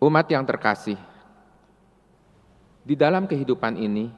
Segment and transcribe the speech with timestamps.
[0.00, 0.96] Umat yang terkasih,
[2.80, 4.08] di dalam kehidupan ini,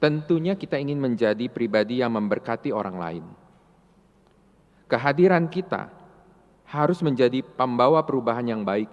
[0.00, 3.24] tentunya kita ingin menjadi pribadi yang memberkati orang lain.
[4.88, 5.92] Kehadiran kita
[6.64, 8.88] harus menjadi pembawa perubahan yang baik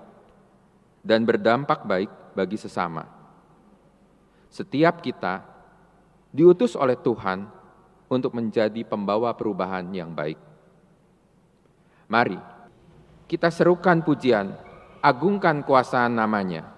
[0.99, 3.07] dan berdampak baik bagi sesama.
[4.51, 5.47] Setiap kita
[6.35, 7.47] diutus oleh Tuhan
[8.11, 10.37] untuk menjadi pembawa perubahan yang baik.
[12.11, 12.39] Mari
[13.31, 14.66] kita serukan pujian,
[15.01, 16.76] agungkan kuasa namanya.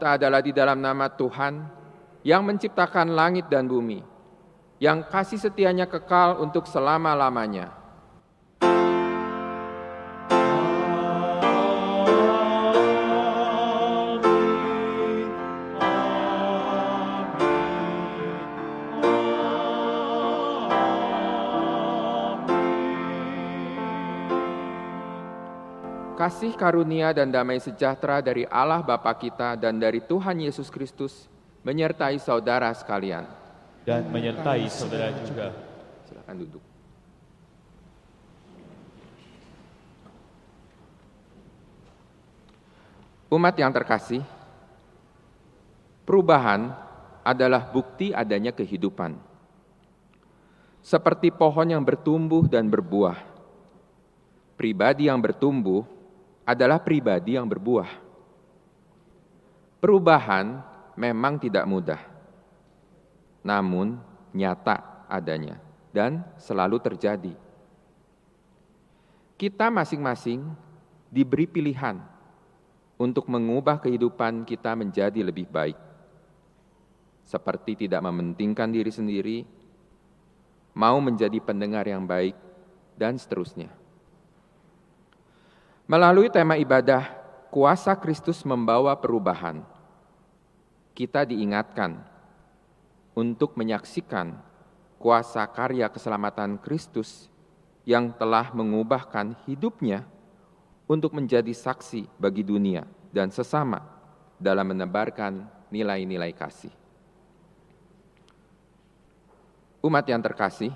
[0.00, 1.60] Kita adalah di dalam nama Tuhan
[2.24, 4.00] yang menciptakan langit dan bumi,
[4.80, 7.68] yang kasih setianya kekal untuk selama-lamanya.
[26.20, 31.24] Kasih karunia dan damai sejahtera dari Allah Bapa kita dan dari Tuhan Yesus Kristus
[31.64, 33.24] menyertai saudara sekalian.
[33.88, 35.48] Dan menyertai saudara juga.
[36.04, 36.60] Silakan duduk.
[43.32, 44.20] Umat yang terkasih,
[46.04, 46.68] perubahan
[47.24, 49.16] adalah bukti adanya kehidupan.
[50.84, 53.16] Seperti pohon yang bertumbuh dan berbuah,
[54.60, 55.99] pribadi yang bertumbuh
[56.50, 58.10] adalah pribadi yang berbuah.
[59.78, 60.58] Perubahan
[60.98, 62.02] memang tidak mudah,
[63.46, 63.96] namun
[64.34, 65.62] nyata adanya
[65.94, 67.32] dan selalu terjadi.
[69.40, 70.44] Kita masing-masing
[71.08, 71.96] diberi pilihan
[73.00, 75.78] untuk mengubah kehidupan kita menjadi lebih baik,
[77.24, 79.38] seperti tidak mementingkan diri sendiri,
[80.76, 82.36] mau menjadi pendengar yang baik,
[83.00, 83.79] dan seterusnya.
[85.90, 87.02] Melalui tema ibadah,
[87.50, 89.58] kuasa Kristus membawa perubahan.
[90.94, 91.98] Kita diingatkan
[93.10, 94.38] untuk menyaksikan
[95.02, 97.26] kuasa karya keselamatan Kristus
[97.82, 100.06] yang telah mengubahkan hidupnya
[100.86, 103.82] untuk menjadi saksi bagi dunia dan sesama
[104.38, 105.42] dalam menebarkan
[105.74, 106.70] nilai-nilai kasih.
[109.82, 110.70] Umat yang terkasih,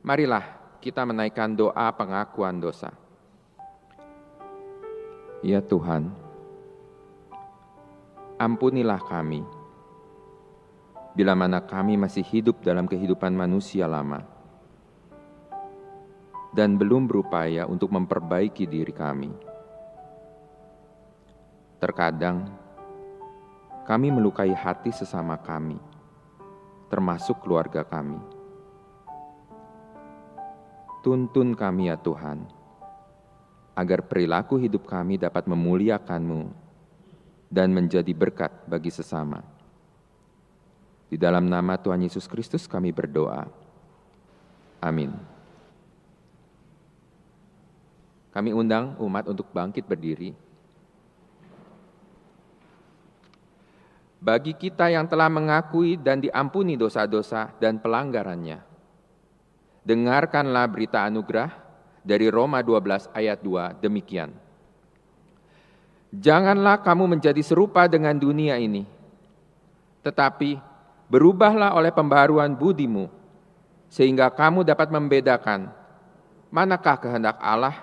[0.00, 0.48] marilah
[0.80, 3.03] kita menaikkan doa pengakuan dosa.
[5.44, 6.08] Ya Tuhan,
[8.40, 9.44] ampunilah kami
[11.12, 14.24] bila mana kami masih hidup dalam kehidupan manusia lama
[16.56, 19.36] dan belum berupaya untuk memperbaiki diri kami.
[21.76, 22.48] Terkadang
[23.84, 25.76] kami melukai hati sesama kami,
[26.88, 28.16] termasuk keluarga kami.
[31.04, 32.63] Tuntun kami ya Tuhan
[33.74, 36.46] agar perilaku hidup kami dapat memuliakan-Mu
[37.50, 39.42] dan menjadi berkat bagi sesama.
[41.10, 43.46] Di dalam nama Tuhan Yesus Kristus kami berdoa.
[44.82, 45.14] Amin.
[48.34, 50.34] Kami undang umat untuk bangkit berdiri.
[54.18, 58.58] Bagi kita yang telah mengakui dan diampuni dosa-dosa dan pelanggarannya,
[59.84, 61.63] dengarkanlah berita anugerah
[62.04, 64.30] dari Roma 12 ayat 2 demikian.
[66.14, 68.86] Janganlah kamu menjadi serupa dengan dunia ini,
[70.06, 70.62] tetapi
[71.10, 73.10] berubahlah oleh pembaharuan budimu,
[73.90, 75.74] sehingga kamu dapat membedakan
[76.54, 77.74] manakah kehendak Allah,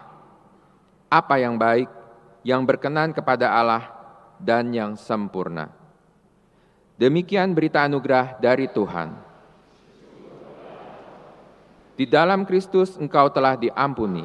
[1.11, 1.91] apa yang baik,
[2.47, 3.91] yang berkenan kepada Allah,
[4.39, 5.67] dan yang sempurna.
[6.95, 9.30] Demikian berita anugerah dari Tuhan.
[11.95, 14.23] Di dalam Kristus engkau telah diampuni.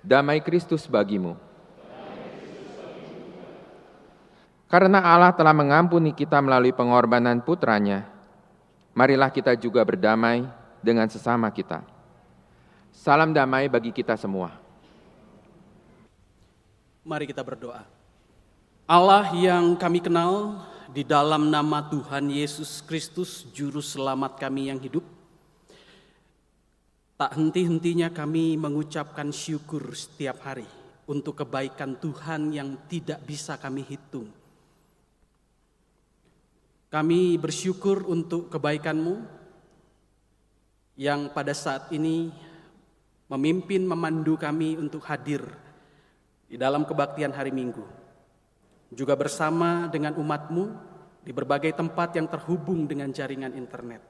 [0.00, 1.36] Damai Kristus bagimu.
[4.68, 8.04] Karena Allah telah mengampuni kita melalui pengorbanan putranya,
[8.92, 10.44] marilah kita juga berdamai
[10.84, 11.80] dengan sesama kita.
[12.92, 14.52] Salam damai bagi kita semua.
[17.00, 17.88] Mari kita berdoa.
[18.84, 25.04] Allah yang kami kenal di dalam nama Tuhan Yesus Kristus, Juru Selamat kami yang hidup,
[27.20, 30.64] tak henti-hentinya kami mengucapkan syukur setiap hari
[31.04, 34.32] untuk kebaikan Tuhan yang tidak bisa kami hitung.
[36.88, 39.20] Kami bersyukur untuk kebaikan-Mu
[40.96, 42.32] yang pada saat ini
[43.28, 45.44] memimpin memandu kami untuk hadir
[46.48, 47.97] di dalam kebaktian hari Minggu.
[48.88, 50.64] Juga bersama dengan umatmu
[51.20, 54.00] di berbagai tempat yang terhubung dengan jaringan internet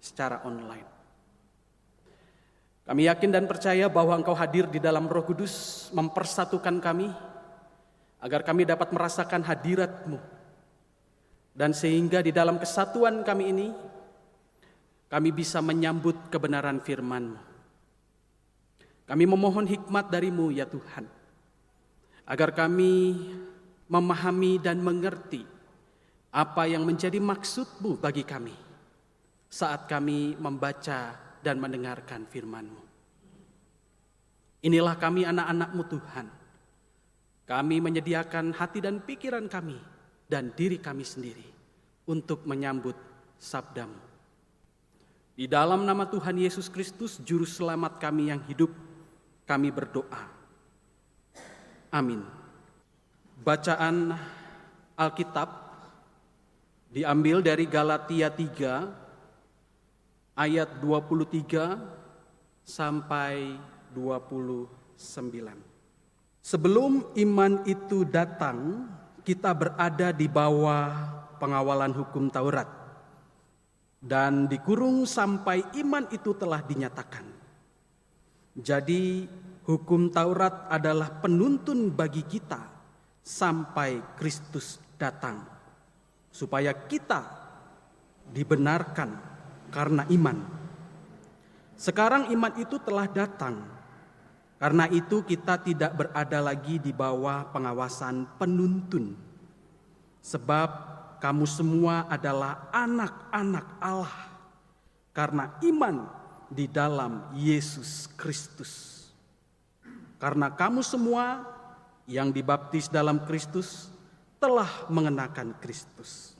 [0.00, 0.88] secara online.
[2.82, 7.12] Kami yakin dan percaya bahwa Engkau hadir di dalam Roh Kudus mempersatukan kami
[8.18, 10.18] agar kami dapat merasakan hadirat-Mu.
[11.52, 13.68] Dan sehingga di dalam kesatuan kami ini
[15.12, 17.38] kami bisa menyambut kebenaran firman-Mu.
[19.04, 21.04] Kami memohon hikmat darimu ya Tuhan
[22.24, 23.18] agar kami
[23.92, 25.44] memahami dan mengerti
[26.32, 28.56] apa yang menjadi maksudmu bagi kami
[29.52, 31.12] saat kami membaca
[31.44, 32.80] dan mendengarkan firman-Mu.
[34.64, 36.26] Inilah kami anak-anak-Mu Tuhan.
[37.44, 39.76] Kami menyediakan hati dan pikiran kami
[40.24, 41.44] dan diri kami sendiri
[42.08, 42.96] untuk menyambut
[43.36, 44.00] sabdamu.
[45.36, 48.72] Di dalam nama Tuhan Yesus Kristus, Juru Selamat kami yang hidup,
[49.44, 50.22] kami berdoa.
[51.92, 52.41] Amin.
[53.42, 54.14] Bacaan
[54.94, 55.50] Alkitab
[56.94, 63.58] diambil dari Galatia 3 ayat 23 sampai
[63.90, 64.94] 29.
[66.38, 68.86] Sebelum iman itu datang,
[69.26, 70.94] kita berada di bawah
[71.42, 72.70] pengawalan hukum Taurat
[73.98, 77.26] dan dikurung sampai iman itu telah dinyatakan.
[78.54, 79.26] Jadi
[79.66, 82.71] hukum Taurat adalah penuntun bagi kita
[83.22, 85.46] sampai Kristus datang
[86.34, 87.22] supaya kita
[88.30, 89.14] dibenarkan
[89.70, 90.38] karena iman.
[91.78, 93.82] Sekarang iman itu telah datang.
[94.62, 99.18] Karena itu kita tidak berada lagi di bawah pengawasan penuntun.
[100.22, 100.70] Sebab
[101.18, 104.18] kamu semua adalah anak-anak Allah
[105.10, 106.06] karena iman
[106.46, 109.02] di dalam Yesus Kristus.
[110.22, 111.42] Karena kamu semua
[112.10, 113.92] yang dibaptis dalam Kristus
[114.42, 116.34] telah mengenakan Kristus.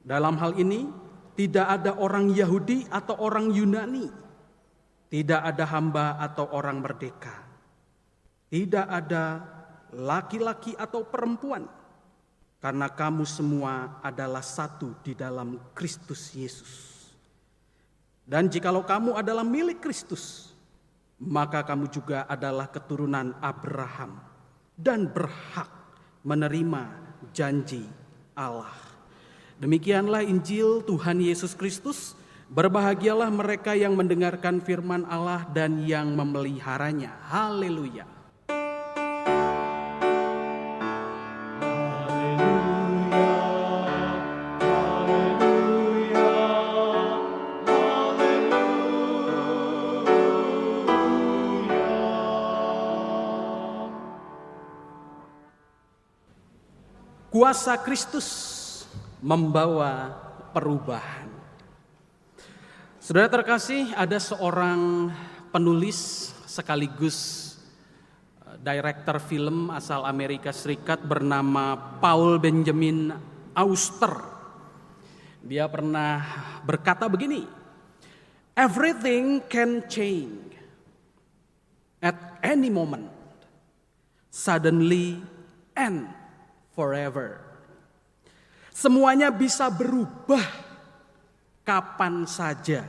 [0.00, 0.88] Dalam hal ini,
[1.36, 4.08] tidak ada orang Yahudi atau orang Yunani,
[5.08, 7.32] tidak ada hamba atau orang merdeka,
[8.52, 9.40] tidak ada
[9.96, 11.64] laki-laki atau perempuan,
[12.60, 17.00] karena kamu semua adalah satu di dalam Kristus Yesus.
[18.28, 20.52] Dan jikalau kamu adalah milik Kristus,
[21.16, 24.29] maka kamu juga adalah keturunan Abraham
[24.80, 25.68] dan berhak
[26.24, 26.88] menerima
[27.36, 27.84] janji
[28.32, 28.72] Allah.
[29.60, 32.16] Demikianlah Injil Tuhan Yesus Kristus.
[32.50, 37.14] Berbahagialah mereka yang mendengarkan firman Allah dan yang memeliharanya.
[37.30, 38.19] Haleluya.
[57.50, 58.30] Kuasa Kristus
[59.18, 60.14] membawa
[60.54, 61.26] perubahan.
[63.02, 65.10] Saudara terkasih, ada seorang
[65.50, 67.18] penulis sekaligus
[68.46, 73.10] eh, director film asal Amerika Serikat bernama Paul Benjamin
[73.58, 74.14] Auster.
[75.42, 76.22] Dia pernah
[76.62, 77.50] berkata begini,
[78.54, 80.54] Everything can change
[81.98, 82.14] at
[82.46, 83.10] any moment,
[84.30, 85.18] suddenly
[85.74, 86.19] and
[86.80, 87.44] forever.
[88.72, 90.40] Semuanya bisa berubah
[91.60, 92.88] kapan saja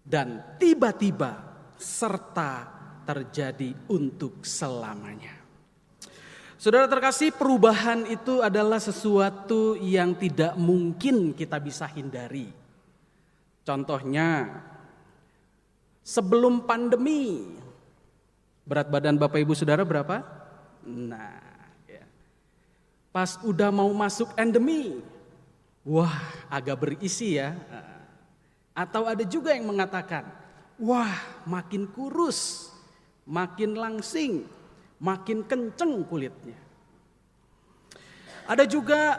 [0.00, 1.36] dan tiba-tiba
[1.76, 2.64] serta
[3.04, 5.36] terjadi untuk selamanya.
[6.56, 12.50] Saudara terkasih, perubahan itu adalah sesuatu yang tidak mungkin kita bisa hindari.
[13.62, 14.58] Contohnya,
[16.02, 17.52] sebelum pandemi,
[18.66, 20.24] berat badan Bapak Ibu Saudara berapa?
[20.88, 21.47] Nah,
[23.18, 25.02] Pas udah mau masuk endemi,
[25.82, 27.58] wah agak berisi ya.
[28.70, 30.22] Atau ada juga yang mengatakan,
[30.78, 32.70] wah makin kurus,
[33.26, 34.46] makin langsing,
[35.02, 36.54] makin kenceng kulitnya.
[38.46, 39.18] Ada juga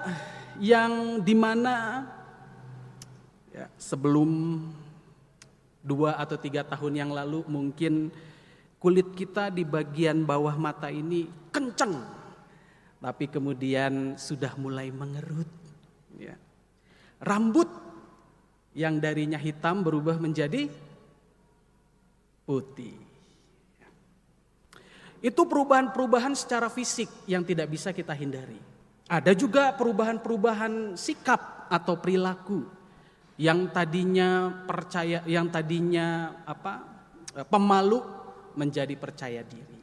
[0.63, 2.07] yang di mana
[3.49, 4.61] Ya, sebelum
[5.83, 8.07] dua atau tiga tahun yang lalu mungkin
[8.79, 11.97] kulit kita di bagian bawah mata ini kenceng,
[12.99, 15.47] tapi kemudian sudah mulai mengerut.
[16.19, 16.35] Ya.
[17.23, 17.67] Rambut
[18.75, 20.67] yang darinya hitam berubah menjadi
[22.43, 22.95] putih.
[25.19, 28.59] Itu perubahan-perubahan secara fisik yang tidak bisa kita hindari.
[29.09, 32.63] Ada juga perubahan-perubahan sikap atau perilaku
[33.39, 36.99] yang tadinya percaya yang tadinya apa?
[37.47, 38.01] pemalu
[38.57, 39.79] menjadi percaya diri.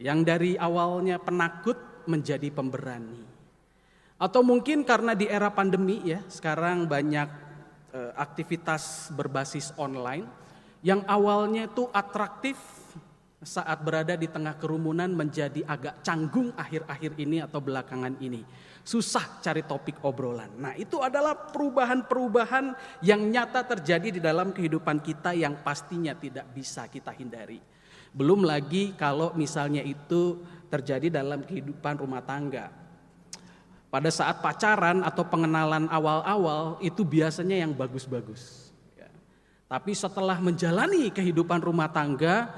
[0.00, 3.22] Yang dari awalnya penakut menjadi pemberani.
[4.16, 7.28] Atau mungkin karena di era pandemi ya, sekarang banyak
[7.92, 10.24] eh, aktivitas berbasis online
[10.80, 12.56] yang awalnya itu atraktif
[13.46, 18.42] saat berada di tengah kerumunan menjadi agak canggung akhir-akhir ini atau belakangan ini.
[18.86, 20.50] Susah cari topik obrolan.
[20.56, 22.72] Nah itu adalah perubahan-perubahan
[23.02, 27.58] yang nyata terjadi di dalam kehidupan kita yang pastinya tidak bisa kita hindari.
[28.16, 32.70] Belum lagi kalau misalnya itu terjadi dalam kehidupan rumah tangga.
[33.86, 38.74] Pada saat pacaran atau pengenalan awal-awal itu biasanya yang bagus-bagus.
[38.98, 39.08] Ya.
[39.70, 42.50] Tapi setelah menjalani kehidupan rumah tangga,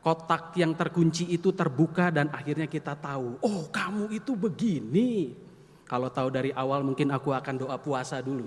[0.00, 5.36] kotak yang terkunci itu terbuka dan akhirnya kita tahu, oh kamu itu begini.
[5.84, 8.46] Kalau tahu dari awal mungkin aku akan doa puasa dulu.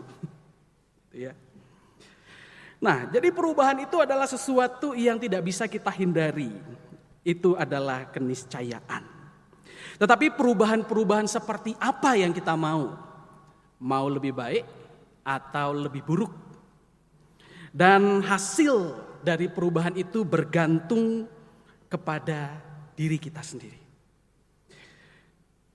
[1.28, 1.36] ya.
[2.84, 6.52] Nah, jadi perubahan itu adalah sesuatu yang tidak bisa kita hindari.
[7.24, 9.04] Itu adalah keniscayaan.
[9.98, 12.92] Tetapi perubahan-perubahan seperti apa yang kita mau?
[13.80, 14.64] Mau lebih baik
[15.24, 16.32] atau lebih buruk?
[17.74, 21.26] Dan hasil dari perubahan itu bergantung
[21.88, 22.60] kepada
[22.94, 23.80] diri kita sendiri.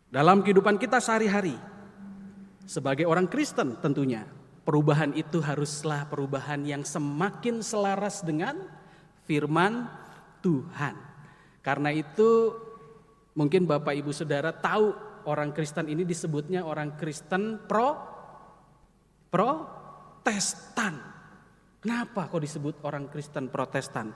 [0.09, 1.57] Dalam kehidupan kita sehari-hari,
[2.69, 4.29] sebagai orang Kristen tentunya,
[4.69, 8.57] perubahan itu haruslah perubahan yang semakin selaras dengan
[9.25, 9.89] firman
[10.45, 11.08] Tuhan.
[11.63, 12.55] Karena itu
[13.35, 14.95] mungkin Bapak Ibu Saudara tahu
[15.29, 17.95] orang Kristen ini disebutnya orang Kristen pro
[19.29, 20.97] protestan.
[21.79, 24.11] Kenapa kok disebut orang Kristen protestan?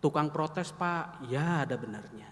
[0.00, 2.30] Tukang protes pak, ya ada benarnya.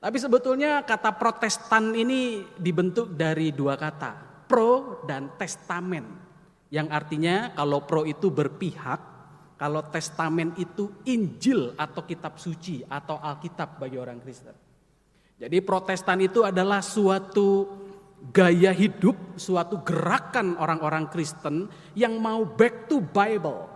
[0.00, 4.44] Tapi sebetulnya kata protestan ini dibentuk dari dua kata.
[4.48, 6.04] Pro dan testamen.
[6.72, 9.00] Yang artinya kalau pro itu berpihak,
[9.60, 14.56] kalau testamen itu Injil atau kitab suci atau Alkitab bagi orang Kristen.
[15.36, 17.68] Jadi protestan itu adalah suatu
[18.32, 23.68] gaya hidup, suatu gerakan orang-orang Kristen yang mau back to Bible.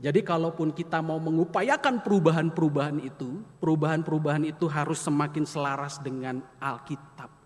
[0.00, 7.43] Jadi kalaupun kita mau mengupayakan perubahan-perubahan itu, perubahan-perubahan itu harus semakin selaras dengan Alkitab.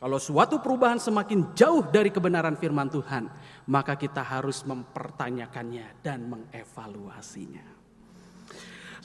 [0.00, 3.28] Kalau suatu perubahan semakin jauh dari kebenaran firman Tuhan,
[3.68, 7.60] maka kita harus mempertanyakannya dan mengevaluasinya.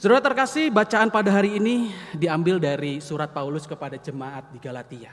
[0.00, 5.12] Saudara terkasih, bacaan pada hari ini diambil dari surat Paulus kepada jemaat di Galatia.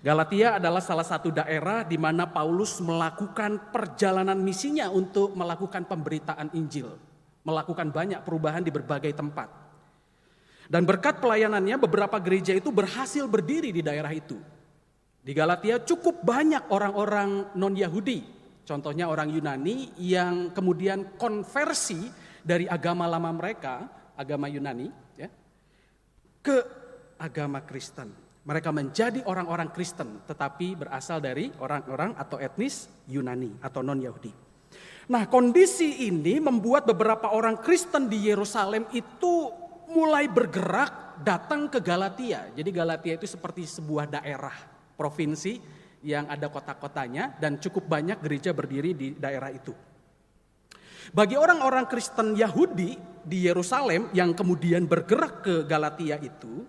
[0.00, 6.96] Galatia adalah salah satu daerah di mana Paulus melakukan perjalanan misinya untuk melakukan pemberitaan Injil,
[7.44, 9.52] melakukan banyak perubahan di berbagai tempat.
[10.64, 14.56] Dan berkat pelayanannya beberapa gereja itu berhasil berdiri di daerah itu.
[15.28, 18.24] Di Galatia cukup banyak orang-orang non-Yahudi,
[18.64, 22.08] contohnya orang Yunani yang kemudian konversi
[22.40, 23.84] dari agama lama mereka,
[24.16, 24.88] agama Yunani,
[25.20, 25.28] ya,
[26.40, 26.56] ke
[27.20, 28.08] agama Kristen.
[28.48, 34.32] Mereka menjadi orang-orang Kristen tetapi berasal dari orang-orang atau etnis Yunani atau non-Yahudi.
[35.12, 39.52] Nah kondisi ini membuat beberapa orang Kristen di Yerusalem itu
[39.92, 42.48] mulai bergerak datang ke Galatia.
[42.56, 45.62] Jadi Galatia itu seperti sebuah daerah provinsi
[46.02, 49.70] yang ada kota-kotanya dan cukup banyak gereja berdiri di daerah itu.
[51.14, 56.66] Bagi orang-orang Kristen Yahudi di Yerusalem yang kemudian bergerak ke Galatia itu,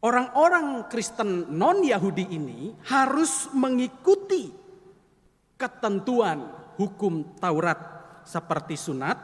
[0.00, 4.48] Orang-orang Kristen non-Yahudi ini harus mengikuti
[5.60, 6.40] ketentuan
[6.80, 7.76] hukum Taurat
[8.24, 9.20] seperti sunat,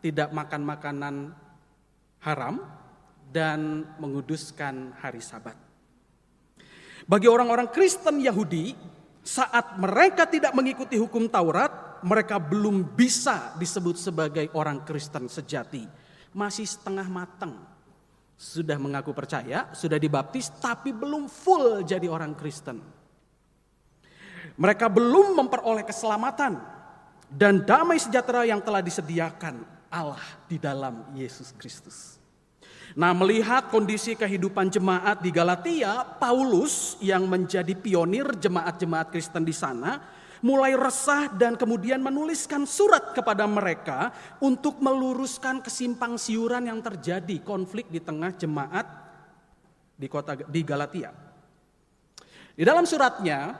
[0.00, 1.14] tidak makan makanan
[2.24, 2.64] haram,
[3.28, 5.65] dan menguduskan hari Sabat.
[7.06, 8.74] Bagi orang-orang Kristen Yahudi,
[9.22, 15.86] saat mereka tidak mengikuti hukum Taurat, mereka belum bisa disebut sebagai orang Kristen sejati,
[16.34, 17.54] masih setengah matang
[18.36, 22.82] sudah mengaku percaya, sudah dibaptis, tapi belum full jadi orang Kristen.
[24.56, 26.60] Mereka belum memperoleh keselamatan
[27.32, 32.15] dan damai sejahtera yang telah disediakan Allah di dalam Yesus Kristus.
[32.94, 39.98] Nah, melihat kondisi kehidupan jemaat di Galatia, Paulus yang menjadi pionir jemaat-jemaat Kristen di sana
[40.44, 47.88] mulai resah dan kemudian menuliskan surat kepada mereka untuk meluruskan kesimpang siuran yang terjadi konflik
[47.88, 48.86] di tengah jemaat
[49.96, 51.10] di kota di Galatia.
[52.56, 53.56] Di dalam suratnya,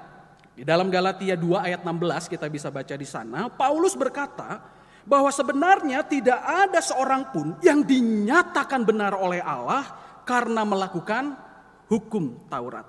[0.56, 4.75] di dalam Galatia 2 ayat 16 kita bisa baca di sana, Paulus berkata
[5.06, 9.86] bahwa sebenarnya tidak ada seorang pun yang dinyatakan benar oleh Allah
[10.26, 11.38] karena melakukan
[11.86, 12.84] hukum Taurat.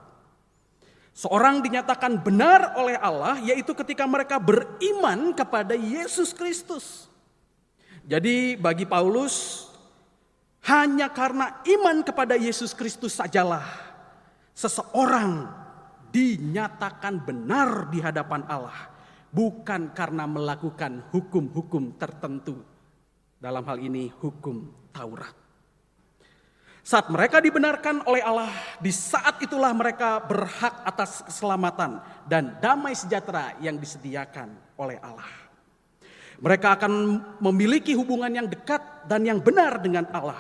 [1.18, 7.10] Seorang dinyatakan benar oleh Allah yaitu ketika mereka beriman kepada Yesus Kristus.
[8.06, 9.66] Jadi bagi Paulus
[10.66, 13.66] hanya karena iman kepada Yesus Kristus sajalah
[14.58, 15.46] seseorang
[16.10, 18.90] dinyatakan benar di hadapan Allah,
[19.32, 22.60] bukan karena melakukan hukum-hukum tertentu.
[23.38, 25.48] Dalam hal ini hukum Taurat.
[26.88, 28.48] Saat mereka dibenarkan oleh Allah,
[28.80, 35.28] di saat itulah mereka berhak atas keselamatan dan damai sejahtera yang disediakan oleh Allah.
[36.40, 36.94] Mereka akan
[37.44, 40.40] memiliki hubungan yang dekat dan yang benar dengan Allah.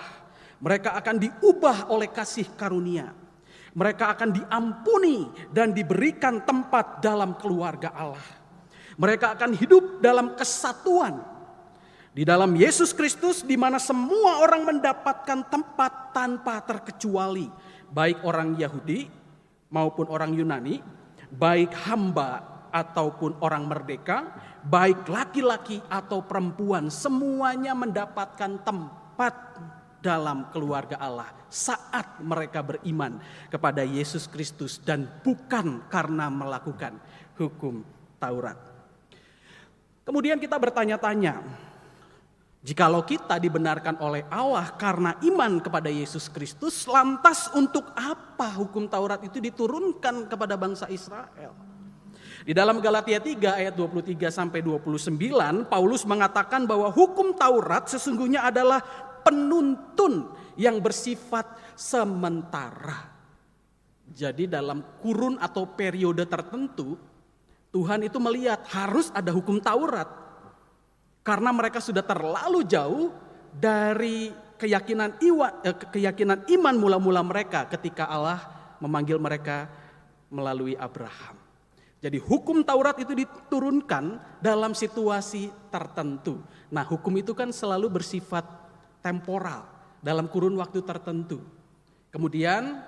[0.63, 3.12] Mereka akan diubah oleh kasih karunia.
[3.75, 8.37] Mereka akan diampuni dan diberikan tempat dalam keluarga Allah.
[8.98, 11.22] Mereka akan hidup dalam kesatuan
[12.18, 17.46] di dalam Yesus Kristus di mana semua orang mendapatkan tempat tanpa terkecuali.
[17.94, 19.06] Baik orang Yahudi
[19.70, 20.82] maupun orang Yunani,
[21.30, 22.42] baik hamba
[22.74, 24.34] ataupun orang merdeka,
[24.66, 29.62] baik laki-laki atau perempuan, semuanya mendapatkan tempat
[30.01, 33.22] dalam keluarga Allah saat mereka beriman
[33.54, 36.98] kepada Yesus Kristus dan bukan karena melakukan
[37.38, 37.86] hukum
[38.18, 38.76] Taurat.
[40.08, 41.44] Kemudian kita bertanya-tanya,
[42.68, 49.24] Jikalau kita dibenarkan oleh Allah karena iman kepada Yesus Kristus, lantas untuk apa hukum Taurat
[49.24, 51.56] itu diturunkan kepada bangsa Israel?
[52.44, 55.16] Di dalam Galatia 3 ayat 23 sampai 29,
[55.72, 58.84] Paulus mengatakan bahwa hukum Taurat sesungguhnya adalah
[59.24, 60.27] penuntun
[60.60, 63.16] yang bersifat sementara.
[64.12, 67.00] Jadi dalam kurun atau periode tertentu,
[67.72, 70.08] Tuhan itu melihat harus ada hukum Taurat
[71.22, 73.12] karena mereka sudah terlalu jauh
[73.51, 78.40] dari keyakinan iwa, eh, keyakinan iman mula-mula mereka ketika Allah
[78.80, 79.68] memanggil mereka
[80.32, 81.36] melalui Abraham.
[81.98, 86.40] Jadi hukum Taurat itu diturunkan dalam situasi tertentu.
[86.70, 88.46] Nah, hukum itu kan selalu bersifat
[89.01, 89.66] temporal
[89.98, 91.42] dalam kurun waktu tertentu.
[92.14, 92.86] Kemudian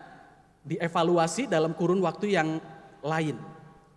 [0.62, 2.62] dievaluasi dalam kurun waktu yang
[3.02, 3.36] lain.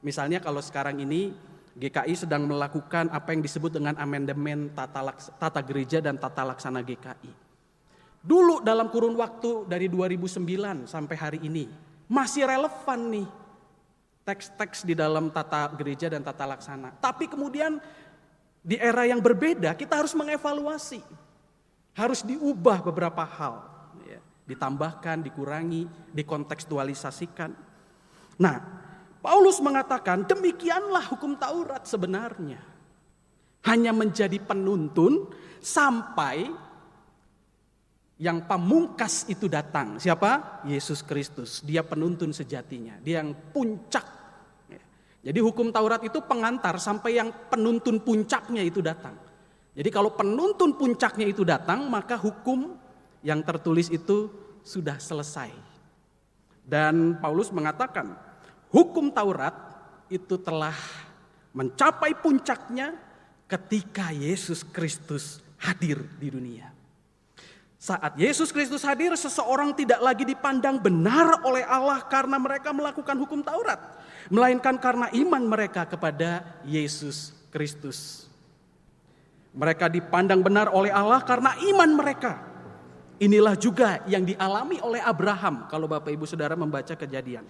[0.03, 1.31] Misalnya kalau sekarang ini
[1.73, 6.85] GKI sedang melakukan apa yang disebut dengan amandemen tata, laks, tata gereja dan tata laksana
[6.85, 7.33] GKI.
[8.23, 11.67] Dulu dalam kurun waktu dari 2009 sampai hari ini
[12.07, 13.29] masih relevan nih
[14.23, 16.95] teks-teks di dalam tata gereja dan tata laksana.
[17.01, 17.83] Tapi kemudian
[18.63, 21.03] di era yang berbeda kita harus mengevaluasi.
[21.93, 23.69] Harus diubah beberapa hal.
[24.45, 27.51] Ditambahkan, dikurangi, dikontekstualisasikan.
[28.39, 28.57] Nah
[29.23, 32.59] Paulus mengatakan demikianlah hukum Taurat sebenarnya.
[33.63, 35.31] Hanya menjadi penuntun
[35.63, 36.51] sampai
[38.19, 40.03] yang pamungkas itu datang.
[40.03, 40.63] Siapa?
[40.67, 41.63] Yesus Kristus.
[41.63, 42.99] Dia penuntun sejatinya.
[42.99, 44.03] Dia yang puncak.
[45.23, 49.15] Jadi hukum Taurat itu pengantar sampai yang penuntun puncaknya itu datang.
[49.73, 52.75] Jadi kalau penuntun puncaknya itu datang, maka hukum
[53.23, 54.27] yang tertulis itu
[54.67, 55.55] sudah selesai.
[56.67, 58.19] Dan Paulus mengatakan,
[58.73, 59.55] hukum Taurat
[60.09, 60.75] itu telah
[61.53, 62.97] mencapai puncaknya
[63.45, 66.73] ketika Yesus Kristus hadir di dunia.
[67.83, 73.43] Saat Yesus Kristus hadir, seseorang tidak lagi dipandang benar oleh Allah karena mereka melakukan hukum
[73.43, 73.99] Taurat,
[74.31, 78.31] melainkan karena iman mereka kepada Yesus Kristus.
[79.53, 82.41] Mereka dipandang benar oleh Allah karena iman mereka.
[83.19, 87.43] Inilah juga yang dialami oleh Abraham, kalau Bapak Ibu Saudara membaca kejadian.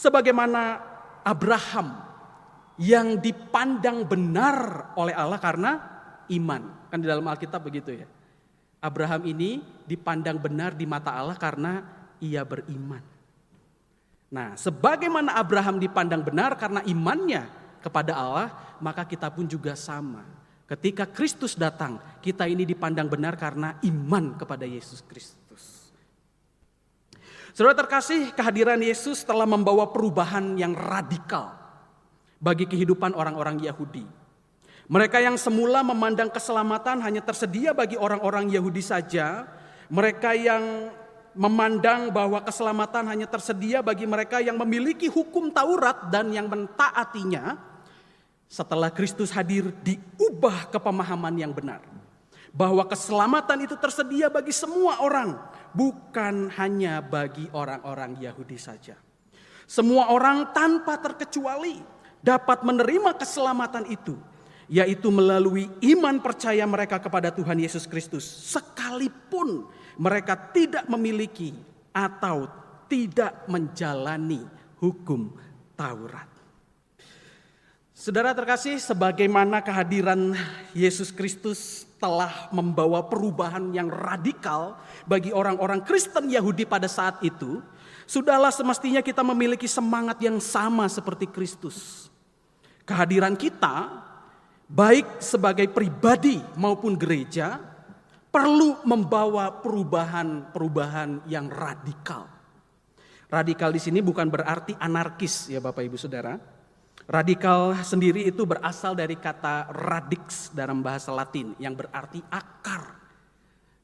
[0.00, 0.80] Sebagaimana
[1.20, 2.08] Abraham
[2.80, 5.76] yang dipandang benar oleh Allah karena
[6.32, 6.88] iman.
[6.88, 8.08] Kan di dalam Alkitab begitu ya.
[8.80, 11.84] Abraham ini dipandang benar di mata Allah karena
[12.16, 13.04] ia beriman.
[14.32, 17.44] Nah, sebagaimana Abraham dipandang benar karena imannya
[17.84, 18.48] kepada Allah,
[18.80, 20.24] maka kita pun juga sama.
[20.64, 25.39] Ketika Kristus datang, kita ini dipandang benar karena iman kepada Yesus Kristus.
[27.50, 31.56] Saudara terkasih, kehadiran Yesus telah membawa perubahan yang radikal
[32.38, 34.06] bagi kehidupan orang-orang Yahudi.
[34.90, 39.46] Mereka yang semula memandang keselamatan hanya tersedia bagi orang-orang Yahudi saja,
[39.86, 40.90] mereka yang
[41.34, 47.54] memandang bahwa keselamatan hanya tersedia bagi mereka yang memiliki hukum Taurat dan yang mentaatinya,
[48.50, 51.82] setelah Kristus hadir diubah ke pemahaman yang benar.
[52.50, 55.38] Bahwa keselamatan itu tersedia bagi semua orang,
[55.72, 58.98] bukan hanya bagi orang-orang Yahudi saja.
[59.70, 61.78] Semua orang tanpa terkecuali
[62.20, 64.18] dapat menerima keselamatan itu,
[64.66, 69.66] yaitu melalui iman percaya mereka kepada Tuhan Yesus Kristus, sekalipun
[69.98, 71.54] mereka tidak memiliki
[71.94, 72.50] atau
[72.90, 74.42] tidak menjalani
[74.82, 75.30] hukum
[75.78, 76.28] Taurat.
[78.00, 80.32] Saudara terkasih, sebagaimana kehadiran
[80.72, 87.60] Yesus Kristus telah membawa perubahan yang radikal bagi orang-orang Kristen Yahudi pada saat itu,
[88.08, 92.08] sudahlah semestinya kita memiliki semangat yang sama seperti Kristus.
[92.88, 94.02] Kehadiran kita,
[94.66, 97.60] baik sebagai pribadi maupun gereja,
[98.32, 102.26] perlu membawa perubahan-perubahan yang radikal.
[103.30, 106.34] Radikal di sini bukan berarti anarkis ya Bapak Ibu Saudara.
[107.10, 112.86] Radikal sendiri itu berasal dari kata radix dalam bahasa Latin yang berarti akar.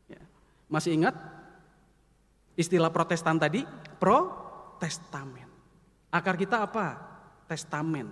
[0.06, 0.22] Ya.
[0.70, 1.18] Masih ingat
[2.54, 3.66] istilah protestan tadi?
[3.98, 5.50] Pro-testamen.
[6.14, 7.02] Akar kita apa?
[7.50, 8.06] Testamen.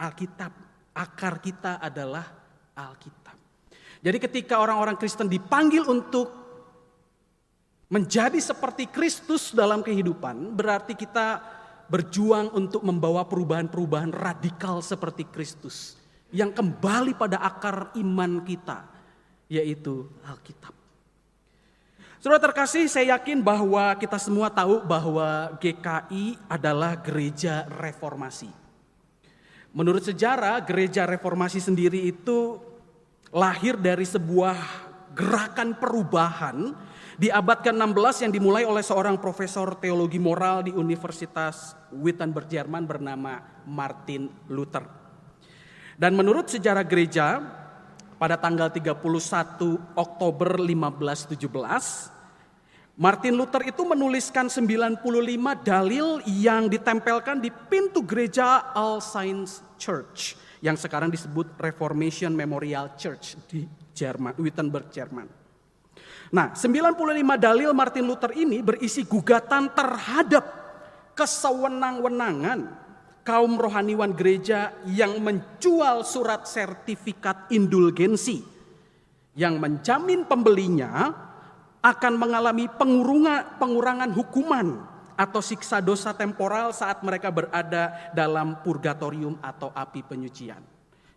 [0.00, 0.52] Alkitab.
[0.96, 2.24] Akar kita adalah
[2.72, 3.36] Alkitab.
[4.00, 6.32] Jadi ketika orang-orang Kristen dipanggil untuk
[7.92, 11.44] menjadi seperti Kristus dalam kehidupan, berarti kita
[11.88, 16.00] berjuang untuk membawa perubahan-perubahan radikal seperti Kristus
[16.34, 18.88] yang kembali pada akar iman kita,
[19.46, 20.74] yaitu Alkitab.
[22.18, 28.48] Saudara terkasih, saya yakin bahwa kita semua tahu bahwa GKI adalah gereja reformasi.
[29.76, 32.56] Menurut sejarah, gereja reformasi sendiri itu
[33.28, 34.56] lahir dari sebuah
[35.12, 36.72] gerakan perubahan
[37.14, 43.62] di abad ke-16 yang dimulai oleh seorang profesor teologi moral di Universitas Wittenberg Jerman bernama
[43.66, 44.82] Martin Luther.
[45.94, 47.38] Dan menurut sejarah gereja
[48.18, 48.98] pada tanggal 31
[49.94, 52.14] Oktober 1517
[52.94, 55.02] Martin Luther itu menuliskan 95
[55.66, 63.34] dalil yang ditempelkan di pintu gereja All Saints Church yang sekarang disebut Reformation Memorial Church
[63.50, 65.43] di Jerman, Wittenberg, Jerman.
[66.32, 70.44] Nah, 95 dalil Martin Luther ini berisi gugatan terhadap
[71.18, 72.84] kesewenang-wenangan
[73.24, 78.44] kaum rohaniwan gereja yang menjual surat sertifikat indulgensi
[79.34, 81.10] yang menjamin pembelinya
[81.84, 82.70] akan mengalami
[83.60, 90.62] pengurangan hukuman atau siksa dosa temporal saat mereka berada dalam purgatorium atau api penyucian.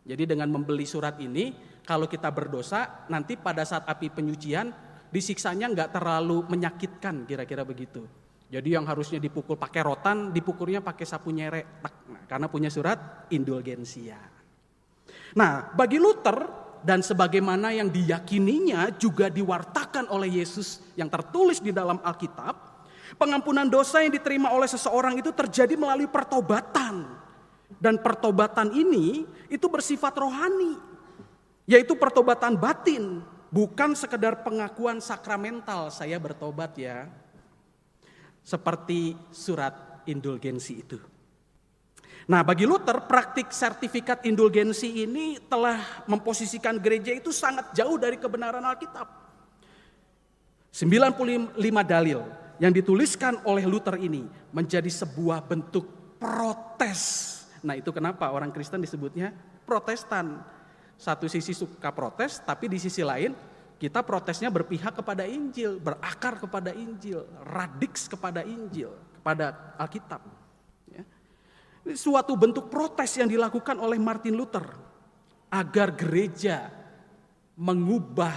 [0.07, 1.51] Jadi dengan membeli surat ini,
[1.83, 4.71] kalau kita berdosa, nanti pada saat api penyucian,
[5.11, 8.03] disiksanya nggak terlalu menyakitkan, kira-kira begitu.
[8.47, 14.15] Jadi yang harusnya dipukul pakai rotan, dipukulnya pakai sapu nyerek, nah, karena punya surat indulgensia.
[15.35, 16.47] Nah, bagi Luther
[16.79, 22.77] dan sebagaimana yang diyakininya juga diwartakan oleh Yesus yang tertulis di dalam Alkitab,
[23.15, 27.07] Pengampunan dosa yang diterima oleh seseorang itu terjadi melalui pertobatan.
[27.79, 30.75] Dan pertobatan ini itu bersifat rohani.
[31.63, 33.23] Yaitu pertobatan batin.
[33.47, 37.07] Bukan sekedar pengakuan sakramental saya bertobat ya.
[38.43, 40.99] Seperti surat indulgensi itu.
[42.27, 48.63] Nah bagi Luther praktik sertifikat indulgensi ini telah memposisikan gereja itu sangat jauh dari kebenaran
[48.67, 49.07] Alkitab.
[50.75, 51.55] 95
[51.87, 52.21] dalil
[52.59, 55.87] yang dituliskan oleh Luther ini menjadi sebuah bentuk
[56.19, 57.33] protes.
[57.63, 59.31] Nah itu kenapa orang Kristen disebutnya
[59.63, 60.43] protestan.
[60.97, 63.37] Satu sisi suka protes, tapi di sisi lain
[63.77, 68.89] kita protesnya berpihak kepada Injil, berakar kepada Injil, radiks kepada Injil,
[69.21, 70.25] kepada Alkitab.
[70.89, 71.05] Ya.
[71.85, 74.65] Ini suatu bentuk protes yang dilakukan oleh Martin Luther
[75.53, 76.73] agar gereja
[77.53, 78.33] mengubah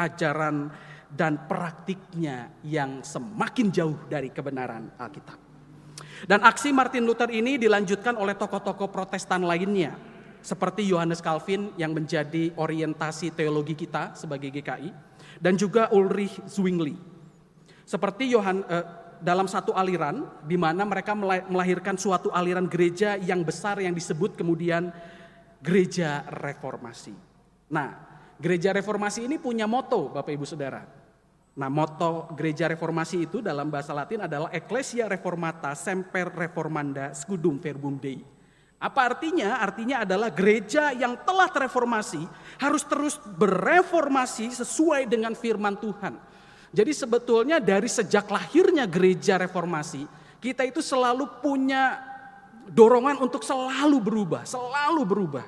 [0.00, 0.72] ajaran
[1.12, 5.38] dan praktiknya yang semakin jauh dari kebenaran Alkitab.
[6.24, 9.96] Dan aksi Martin Luther ini dilanjutkan oleh tokoh-tokoh protestan lainnya.
[10.40, 14.90] Seperti Johannes Calvin yang menjadi orientasi teologi kita sebagai GKI.
[15.40, 16.96] Dan juga Ulrich Zwingli.
[17.84, 18.86] Seperti Johan, eh,
[19.20, 21.12] dalam satu aliran di mana mereka
[21.46, 24.88] melahirkan suatu aliran gereja yang besar yang disebut kemudian
[25.60, 27.12] gereja reformasi.
[27.68, 27.94] Nah,
[28.40, 30.82] gereja reformasi ini punya moto Bapak Ibu Saudara.
[31.60, 38.00] Nah, moto gereja reformasi itu dalam bahasa Latin adalah Ecclesia Reformata Semper Reformanda Scudum Verbum
[38.00, 38.39] Dei.
[38.80, 39.60] Apa artinya?
[39.60, 42.24] Artinya adalah gereja yang telah terreformasi
[42.56, 46.16] harus terus bereformasi sesuai dengan firman Tuhan.
[46.72, 50.08] Jadi sebetulnya dari sejak lahirnya gereja reformasi,
[50.40, 52.00] kita itu selalu punya
[52.72, 55.46] dorongan untuk selalu berubah, selalu berubah.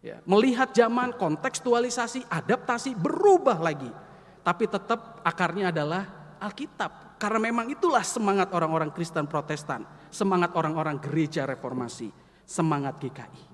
[0.00, 3.92] Ya, melihat zaman, kontekstualisasi, adaptasi, berubah lagi.
[4.40, 6.08] Tapi tetap akarnya adalah
[6.40, 7.20] Alkitab.
[7.20, 12.08] Karena memang itulah semangat orang-orang Kristen Protestan, semangat orang-orang gereja reformasi,
[12.50, 13.46] semangat GKI.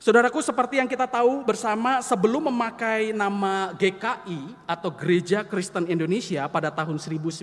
[0.00, 6.72] Saudaraku seperti yang kita tahu bersama sebelum memakai nama GKI atau Gereja Kristen Indonesia pada
[6.72, 7.42] tahun 1950,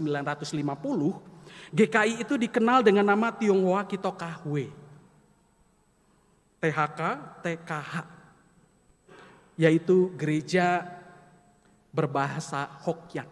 [1.74, 4.72] GKI itu dikenal dengan nama Tionghoa Kito Kahwe.
[6.64, 7.02] THK,
[7.44, 7.94] TKH.
[9.60, 10.88] Yaitu gereja
[11.94, 13.28] berbahasa Hokkien.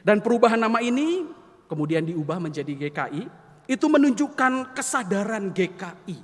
[0.00, 1.28] Dan perubahan nama ini
[1.68, 3.28] kemudian diubah menjadi GKI,
[3.70, 6.18] itu menunjukkan kesadaran GKI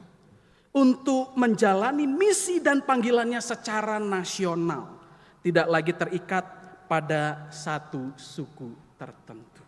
[0.74, 4.98] untuk menjalani misi dan panggilannya secara nasional,
[5.46, 6.42] tidak lagi terikat
[6.90, 9.62] pada satu suku tertentu.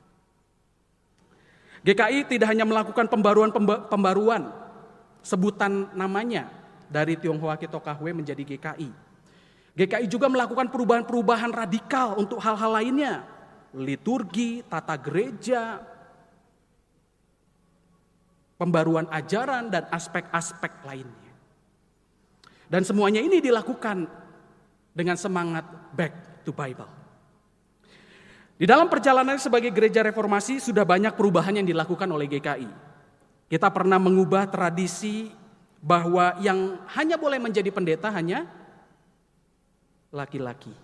[1.87, 4.51] GKI tidak hanya melakukan pembaruan-pembaruan
[5.23, 6.51] sebutan namanya
[6.91, 8.91] dari Tionghoa Kitokahwe menjadi GKI.
[9.79, 13.23] GKI juga melakukan perubahan-perubahan radikal untuk hal-hal lainnya,
[13.71, 15.79] liturgi, tata gereja,
[18.59, 21.33] pembaruan ajaran dan aspek-aspek lainnya.
[22.69, 24.05] Dan semuanya ini dilakukan
[24.93, 26.91] dengan semangat back to Bible.
[28.59, 32.69] Di dalam perjalanan sebagai gereja reformasi sudah banyak perubahan yang dilakukan oleh GKI.
[33.49, 35.31] Kita pernah mengubah tradisi
[35.79, 38.45] bahwa yang hanya boleh menjadi pendeta hanya
[40.11, 40.75] laki-laki.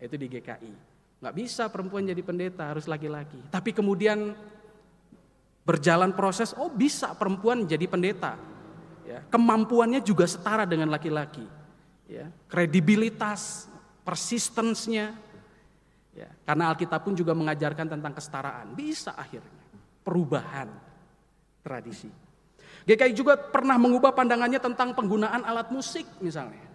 [0.00, 0.72] Itu di GKI.
[1.20, 3.38] Nggak bisa perempuan jadi pendeta, harus laki-laki.
[3.52, 4.32] Tapi kemudian
[5.70, 8.34] berjalan proses, oh bisa perempuan jadi pendeta.
[9.06, 11.46] Ya, kemampuannya juga setara dengan laki-laki.
[12.10, 13.70] Ya, kredibilitas,
[14.02, 15.14] persistensnya.
[16.10, 18.74] Ya, karena Alkitab pun juga mengajarkan tentang kesetaraan.
[18.74, 19.62] Bisa akhirnya
[20.02, 20.66] perubahan
[21.62, 22.10] tradisi.
[22.82, 26.66] GKI juga pernah mengubah pandangannya tentang penggunaan alat musik misalnya.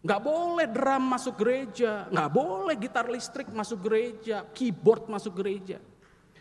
[0.00, 5.76] Nggak boleh drum masuk gereja, nggak boleh gitar listrik masuk gereja, keyboard masuk gereja.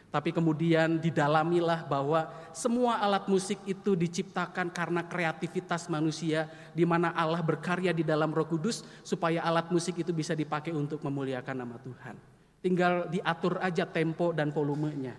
[0.09, 7.45] Tapi kemudian didalamilah bahwa semua alat musik itu diciptakan karena kreativitas manusia di mana Allah
[7.45, 12.15] berkarya di dalam Roh Kudus supaya alat musik itu bisa dipakai untuk memuliakan nama Tuhan.
[12.59, 15.13] Tinggal diatur aja tempo dan volumenya.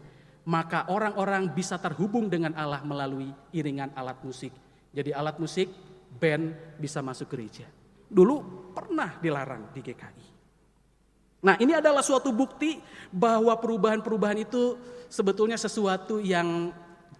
[0.50, 4.50] Maka orang-orang bisa terhubung dengan Allah melalui iringan alat musik.
[4.90, 5.70] Jadi alat musik,
[6.18, 7.70] band bisa masuk gereja
[8.10, 8.42] dulu
[8.74, 10.26] pernah dilarang di GKI.
[11.40, 14.76] Nah ini adalah suatu bukti bahwa perubahan-perubahan itu
[15.08, 16.72] sebetulnya sesuatu yang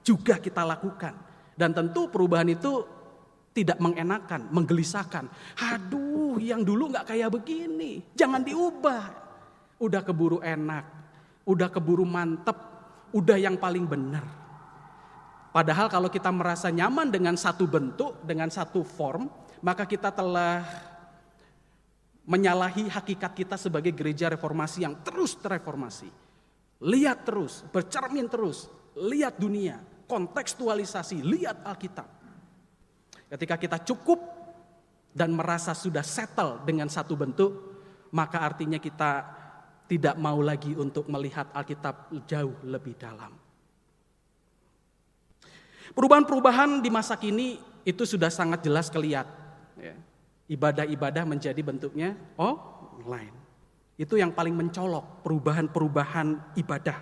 [0.04, 1.16] juga kita lakukan.
[1.56, 2.85] Dan tentu perubahan itu
[3.56, 5.26] tidak mengenakan, menggelisahkan.
[5.61, 9.18] Aduh yang dulu gak kayak begini, jangan diubah.
[9.80, 10.85] Udah keburu enak,
[11.48, 12.56] udah keburu mantep,
[13.16, 14.24] udah yang paling benar.
[15.50, 19.26] Padahal kalau kita merasa nyaman dengan satu bentuk, dengan satu form,
[19.64, 20.62] maka kita telah
[22.24, 26.09] menyalahi hakikat kita sebagai gereja reformasi yang terus terreformasi.
[26.80, 32.09] Lihat terus, bercermin terus, lihat dunia, kontekstualisasi, lihat Alkitab.
[33.30, 34.20] Ketika kita cukup
[35.12, 37.52] dan merasa sudah settle dengan satu bentuk,
[38.11, 39.38] maka artinya kita
[39.87, 43.35] tidak mau lagi untuk melihat Alkitab jauh lebih dalam.
[45.90, 49.40] Perubahan-perubahan di masa kini itu sudah sangat jelas kelihatan
[49.80, 49.96] Ya.
[50.50, 52.58] Ibadah-ibadah menjadi bentuknya oh
[52.98, 53.30] online.
[53.94, 56.98] Itu yang paling mencolok perubahan-perubahan ibadah.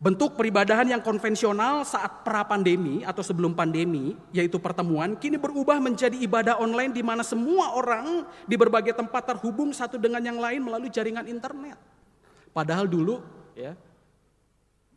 [0.00, 6.60] Bentuk peribadahan yang konvensional saat pra-pandemi atau sebelum pandemi, yaitu pertemuan, kini berubah menjadi ibadah
[6.60, 11.24] online di mana semua orang di berbagai tempat terhubung satu dengan yang lain melalui jaringan
[11.24, 11.76] internet.
[12.52, 13.20] Padahal dulu
[13.56, 13.72] ya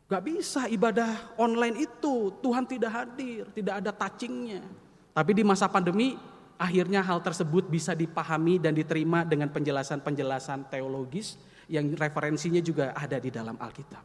[0.07, 4.63] Gak bisa ibadah online itu, Tuhan tidak hadir, tidak ada touchingnya.
[5.11, 6.15] Tapi di masa pandemi
[6.58, 11.38] akhirnya hal tersebut bisa dipahami dan diterima dengan penjelasan-penjelasan teologis
[11.70, 14.04] yang referensinya juga ada di dalam Alkitab.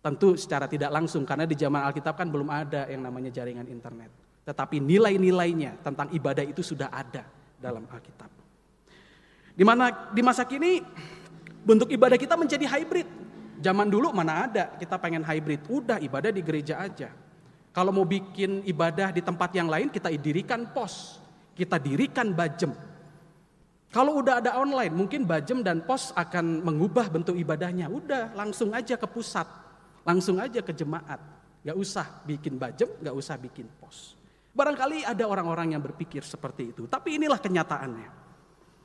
[0.00, 4.08] Tentu secara tidak langsung karena di zaman Alkitab kan belum ada yang namanya jaringan internet.
[4.48, 7.28] Tetapi nilai-nilainya tentang ibadah itu sudah ada
[7.60, 8.30] dalam Alkitab.
[9.52, 10.80] Di mana di masa kini
[11.60, 13.04] bentuk ibadah kita menjadi hybrid.
[13.60, 17.12] Zaman dulu mana ada kita pengen hybrid, udah ibadah di gereja aja.
[17.76, 21.19] Kalau mau bikin ibadah di tempat yang lain kita dirikan pos
[21.60, 22.72] kita dirikan bajem.
[23.92, 27.92] Kalau udah ada online, mungkin bajem dan pos akan mengubah bentuk ibadahnya.
[27.92, 29.44] Udah, langsung aja ke pusat,
[30.08, 31.20] langsung aja ke jemaat.
[31.60, 34.16] Gak usah bikin bajem, gak usah bikin pos.
[34.56, 38.10] Barangkali ada orang-orang yang berpikir seperti itu, tapi inilah kenyataannya.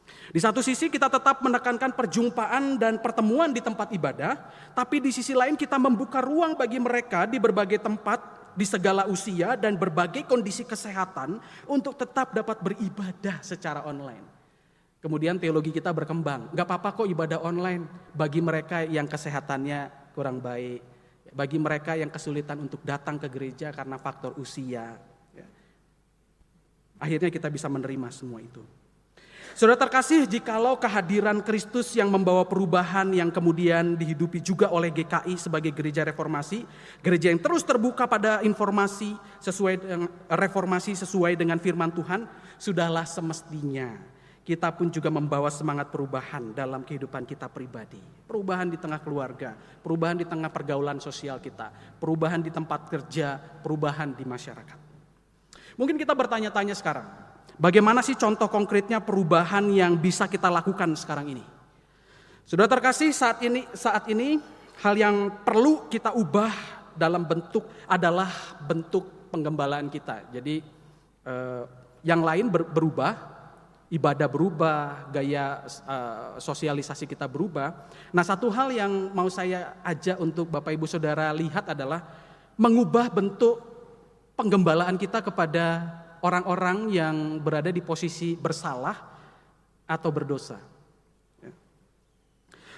[0.05, 4.37] Di satu sisi kita tetap menekankan perjumpaan dan pertemuan di tempat ibadah,
[4.73, 8.21] tapi di sisi lain kita membuka ruang bagi mereka di berbagai tempat,
[8.55, 14.23] di segala usia dan berbagai kondisi kesehatan untuk tetap dapat beribadah secara online.
[15.03, 16.49] Kemudian teologi kita berkembang.
[16.57, 17.85] Gak apa-apa kok ibadah online
[18.17, 20.81] bagi mereka yang kesehatannya kurang baik.
[21.35, 24.97] Bagi mereka yang kesulitan untuk datang ke gereja karena faktor usia.
[25.35, 25.47] Ya.
[26.97, 28.65] Akhirnya kita bisa menerima semua itu.
[29.55, 35.71] Saudara terkasih, jikalau kehadiran Kristus yang membawa perubahan yang kemudian dihidupi juga oleh GKI sebagai
[35.71, 36.67] gereja reformasi,
[36.99, 42.27] gereja yang terus terbuka pada informasi sesuai dengan reformasi sesuai dengan firman Tuhan,
[42.59, 43.95] sudahlah semestinya
[44.43, 47.97] kita pun juga membawa semangat perubahan dalam kehidupan kita pribadi.
[48.27, 54.13] Perubahan di tengah keluarga, perubahan di tengah pergaulan sosial kita, perubahan di tempat kerja, perubahan
[54.13, 54.79] di masyarakat.
[55.79, 57.07] Mungkin kita bertanya-tanya sekarang,
[57.59, 61.45] bagaimana sih contoh konkretnya perubahan yang bisa kita lakukan sekarang ini?
[62.45, 64.37] Sudah terkasih saat ini saat ini
[64.85, 66.53] hal yang perlu kita ubah
[66.93, 68.29] dalam bentuk adalah
[68.63, 70.29] bentuk penggembalaan kita.
[70.29, 70.61] Jadi
[71.25, 71.63] eh,
[72.05, 73.17] yang lain berubah,
[73.89, 77.89] ibadah berubah, gaya uh, sosialisasi kita berubah.
[78.13, 82.05] Nah, satu hal yang mau saya ajak untuk Bapak Ibu Saudara lihat adalah
[82.61, 83.57] mengubah bentuk
[84.37, 85.89] penggembalaan kita kepada
[86.25, 88.97] orang-orang yang berada di posisi bersalah
[89.85, 90.57] atau berdosa.
[91.37, 91.53] Ya.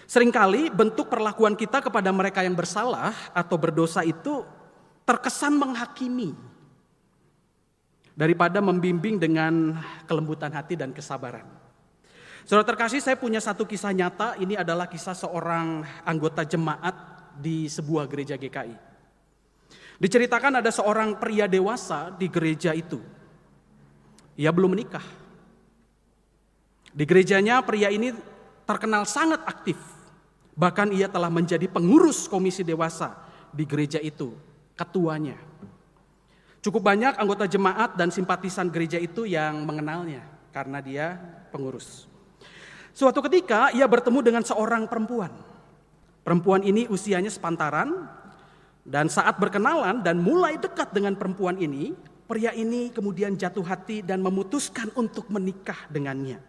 [0.04, 4.44] Seringkali bentuk perlakuan kita kepada mereka yang bersalah atau berdosa itu
[5.08, 6.36] terkesan menghakimi
[8.12, 11.48] daripada membimbing dengan kelembutan hati dan kesabaran.
[12.44, 14.40] Saudara terkasih, saya punya satu kisah nyata.
[14.40, 16.96] Ini adalah kisah seorang anggota jemaat
[17.40, 18.76] di sebuah gereja GKI.
[19.98, 23.02] Diceritakan ada seorang pria dewasa di gereja itu.
[24.38, 25.04] Ia belum menikah.
[26.94, 28.14] Di gerejanya pria ini
[28.70, 29.78] terkenal sangat aktif.
[30.58, 33.14] Bahkan ia telah menjadi pengurus komisi dewasa
[33.54, 34.34] di gereja itu,
[34.74, 35.38] ketuanya.
[36.62, 41.18] Cukup banyak anggota jemaat dan simpatisan gereja itu yang mengenalnya karena dia
[41.54, 42.10] pengurus.
[42.98, 45.30] Suatu ketika ia bertemu dengan seorang perempuan.
[46.26, 48.10] Perempuan ini usianya sepantaran
[48.82, 51.94] dan saat berkenalan dan mulai dekat dengan perempuan ini,
[52.28, 56.44] pria ini kemudian jatuh hati dan memutuskan untuk menikah dengannya.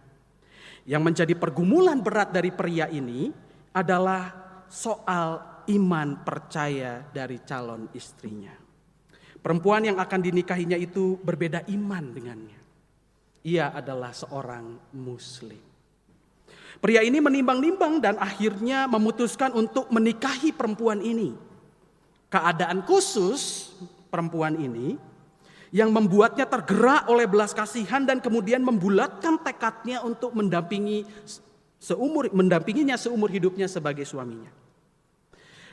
[0.85, 3.31] Yang menjadi pergumulan berat dari pria ini
[3.71, 4.35] adalah
[4.67, 8.53] soal iman percaya dari calon istrinya.
[9.39, 12.61] Perempuan yang akan dinikahinya itu berbeda iman dengannya.
[13.47, 15.63] Ia adalah seorang muslim.
[16.79, 21.35] Pria ini menimbang-nimbang dan akhirnya memutuskan untuk menikahi perempuan ini.
[22.29, 23.73] Keadaan khusus
[24.13, 25.01] perempuan ini
[25.75, 31.05] yang membuatnya tergerak oleh belas kasihan dan kemudian membulatkan tekadnya untuk mendampingi
[31.79, 34.51] seumur mendampinginya seumur hidupnya sebagai suaminya.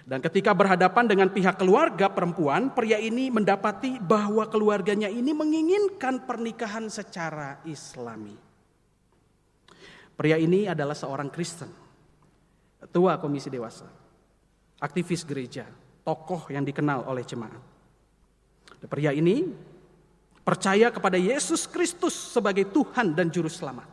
[0.06, 6.86] Dan ketika berhadapan dengan pihak keluarga perempuan, pria ini mendapati bahwa keluarganya ini menginginkan pernikahan
[6.94, 8.38] secara islami.
[10.14, 11.74] Pria ini adalah seorang Kristen,
[12.94, 13.90] tua komisi dewasa,
[14.78, 15.66] aktivis gereja,
[16.06, 17.60] tokoh yang dikenal oleh jemaat.
[18.86, 19.42] Pria ini
[20.46, 23.90] percaya kepada Yesus Kristus sebagai Tuhan dan Juru Selamat.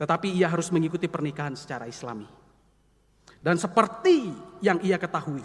[0.00, 2.26] Tetapi ia harus mengikuti pernikahan secara islami.
[3.38, 4.32] Dan seperti
[4.64, 5.44] yang ia ketahui,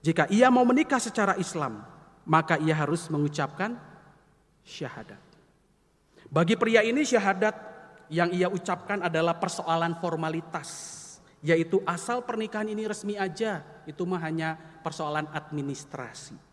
[0.00, 1.82] jika ia mau menikah secara Islam,
[2.24, 3.76] maka ia harus mengucapkan
[4.62, 5.20] syahadat.
[6.28, 7.56] Bagi pria ini syahadat
[8.08, 10.68] yang ia ucapkan adalah persoalan formalitas,
[11.44, 16.47] yaitu asal pernikahan ini resmi aja, itu mah hanya persoalan administrasi.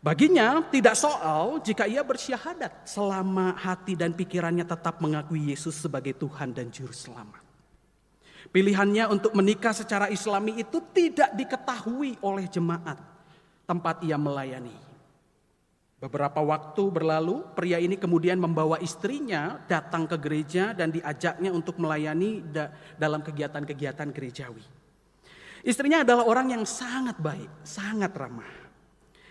[0.00, 6.56] Baginya tidak soal jika ia bersyahadat selama hati dan pikirannya tetap mengakui Yesus sebagai Tuhan
[6.56, 7.44] dan Juru Selamat.
[8.48, 12.96] Pilihannya untuk menikah secara islami itu tidak diketahui oleh jemaat
[13.68, 14.72] tempat ia melayani.
[16.00, 22.40] Beberapa waktu berlalu, pria ini kemudian membawa istrinya datang ke gereja dan diajaknya untuk melayani
[22.96, 24.64] dalam kegiatan-kegiatan gerejawi.
[25.60, 28.59] Istrinya adalah orang yang sangat baik, sangat ramah.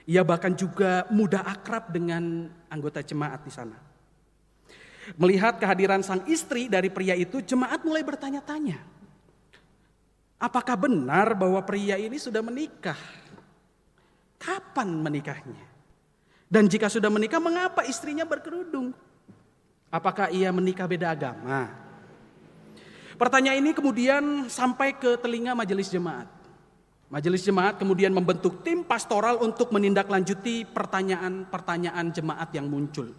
[0.10, 3.78] Ia bahkan juga mudah akrab dengan anggota jemaat di sana.
[5.14, 8.78] Melihat kehadiran sang istri dari pria itu, jemaat mulai bertanya-tanya,
[10.40, 12.96] Apakah benar bahwa pria ini sudah menikah?
[14.40, 15.68] Kapan menikahnya?
[16.48, 18.96] Dan jika sudah menikah, mengapa istrinya berkerudung?
[19.92, 21.76] Apakah ia menikah beda agama?
[23.20, 26.39] Pertanyaan ini kemudian sampai ke telinga majelis jemaat.
[27.10, 33.10] Majelis jemaat kemudian membentuk tim pastoral untuk menindaklanjuti pertanyaan-pertanyaan jemaat yang muncul.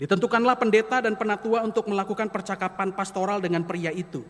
[0.00, 4.24] Ditentukanlah pendeta dan penatua untuk melakukan percakapan pastoral dengan pria itu.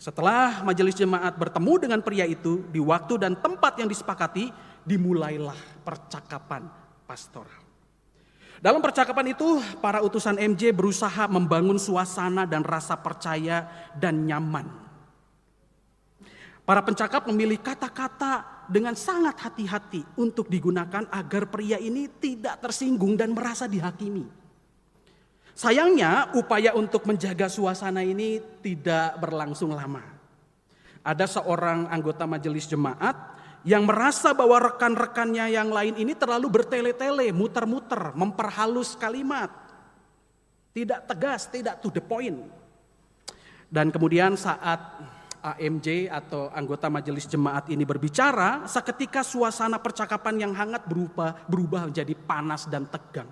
[0.00, 4.50] Setelah majelis jemaat bertemu dengan pria itu di waktu dan tempat yang disepakati,
[4.88, 6.66] dimulailah percakapan
[7.06, 7.62] pastoral.
[8.58, 14.81] Dalam percakapan itu, para utusan MJ berusaha membangun suasana dan rasa percaya dan nyaman.
[16.62, 23.34] Para pencakap memilih kata-kata dengan sangat hati-hati untuk digunakan agar pria ini tidak tersinggung dan
[23.34, 24.22] merasa dihakimi.
[25.52, 30.00] Sayangnya upaya untuk menjaga suasana ini tidak berlangsung lama.
[31.02, 33.18] Ada seorang anggota majelis jemaat
[33.66, 39.50] yang merasa bahwa rekan-rekannya yang lain ini terlalu bertele-tele, muter-muter, memperhalus kalimat.
[40.72, 42.38] Tidak tegas, tidak to the point.
[43.68, 44.80] Dan kemudian saat
[45.42, 52.14] AMJ atau anggota majelis jemaat ini berbicara, seketika suasana percakapan yang hangat berubah berubah menjadi
[52.14, 53.26] panas dan tegang.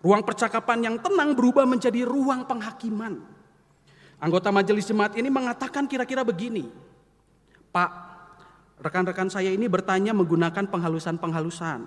[0.00, 3.20] Ruang percakapan yang tenang berubah menjadi ruang penghakiman.
[4.16, 6.72] Anggota majelis jemaat ini mengatakan kira-kira begini.
[7.68, 7.90] Pak,
[8.80, 11.84] rekan-rekan saya ini bertanya menggunakan penghalusan-penghalusan.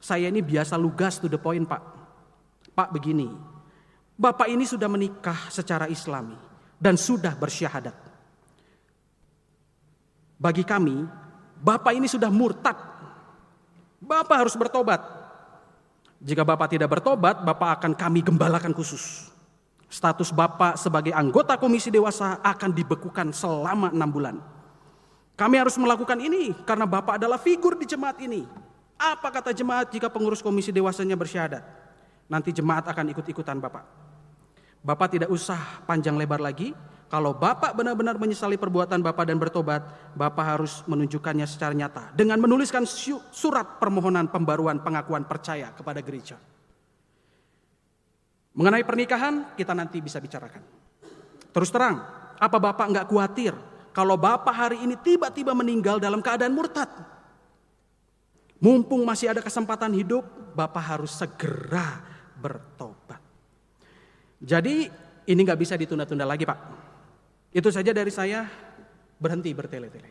[0.00, 1.84] Saya ini biasa lugas to the point, Pak.
[2.72, 3.28] Pak begini,
[4.16, 6.49] Bapak ini sudah menikah secara islami
[6.80, 7.92] dan sudah bersyahadat.
[10.40, 11.04] Bagi kami,
[11.60, 12.74] Bapak ini sudah murtad.
[14.00, 15.04] Bapak harus bertobat.
[16.24, 19.28] Jika Bapak tidak bertobat, Bapak akan kami gembalakan khusus.
[19.92, 24.36] Status Bapak sebagai anggota komisi dewasa akan dibekukan selama enam bulan.
[25.36, 28.48] Kami harus melakukan ini karena Bapak adalah figur di jemaat ini.
[28.96, 31.64] Apa kata jemaat jika pengurus komisi dewasanya bersyahadat?
[32.28, 33.99] Nanti jemaat akan ikut-ikutan Bapak.
[34.80, 36.72] Bapak tidak usah panjang lebar lagi,
[37.10, 39.82] kalau Bapak benar-benar menyesali perbuatan Bapak dan bertobat,
[40.16, 42.86] Bapak harus menunjukkannya secara nyata dengan menuliskan
[43.34, 46.38] surat permohonan pembaruan pengakuan percaya kepada gereja.
[48.56, 50.64] Mengenai pernikahan, kita nanti bisa bicarakan.
[51.50, 52.00] Terus terang,
[52.40, 53.52] apa Bapak nggak khawatir
[53.90, 56.88] kalau Bapak hari ini tiba-tiba meninggal dalam keadaan murtad?
[58.60, 60.24] Mumpung masih ada kesempatan hidup,
[60.56, 62.00] Bapak harus segera
[62.38, 63.19] bertobat.
[64.40, 64.88] Jadi
[65.28, 66.58] ini nggak bisa ditunda-tunda lagi Pak.
[67.52, 68.48] Itu saja dari saya
[69.20, 70.10] berhenti bertele-tele.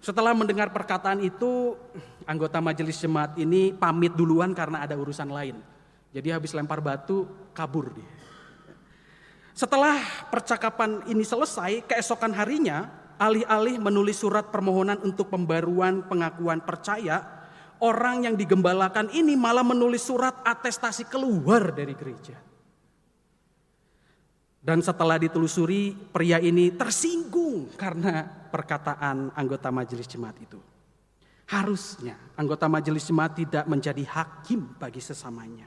[0.00, 1.76] Setelah mendengar perkataan itu,
[2.24, 5.60] anggota majelis jemaat ini pamit duluan karena ada urusan lain.
[6.10, 8.08] Jadi habis lempar batu, kabur dia.
[9.52, 10.00] Setelah
[10.32, 12.88] percakapan ini selesai, keesokan harinya,
[13.20, 17.20] alih-alih menulis surat permohonan untuk pembaruan pengakuan percaya,
[17.84, 22.49] orang yang digembalakan ini malah menulis surat atestasi keluar dari gereja.
[24.60, 30.60] Dan setelah ditelusuri, pria ini tersinggung karena perkataan anggota majelis jemaat itu.
[31.48, 35.64] Harusnya anggota majelis jemaat tidak menjadi hakim bagi sesamanya.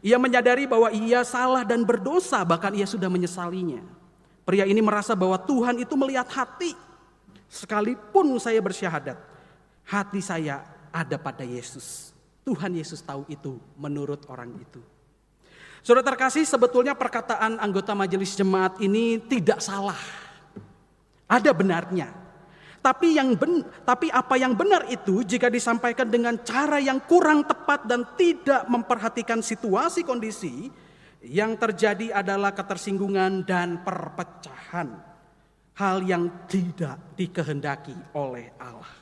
[0.00, 3.84] Ia menyadari bahwa ia salah dan berdosa, bahkan ia sudah menyesalinya.
[4.48, 6.72] Pria ini merasa bahwa Tuhan itu melihat hati.
[7.52, 9.18] Sekalipun saya bersyahadat,
[9.84, 12.16] hati saya ada pada Yesus.
[12.46, 14.80] Tuhan Yesus tahu itu menurut orang itu.
[15.80, 19.98] Sudah terkasih sebetulnya perkataan anggota majelis jemaat ini tidak salah.
[21.24, 22.12] Ada benarnya.
[22.80, 27.84] Tapi yang ben, tapi apa yang benar itu jika disampaikan dengan cara yang kurang tepat
[27.84, 30.72] dan tidak memperhatikan situasi kondisi
[31.20, 34.96] yang terjadi adalah ketersinggungan dan perpecahan.
[35.76, 38.92] Hal yang tidak dikehendaki oleh Allah.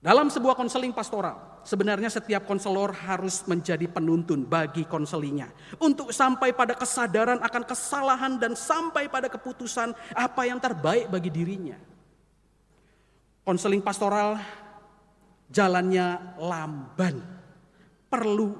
[0.00, 5.46] Dalam sebuah konseling pastoral, Sebenarnya setiap konselor harus menjadi penuntun bagi konselinya.
[5.76, 11.76] Untuk sampai pada kesadaran akan kesalahan dan sampai pada keputusan apa yang terbaik bagi dirinya.
[13.44, 14.40] Konseling pastoral
[15.52, 17.20] jalannya lamban.
[18.10, 18.56] Perlu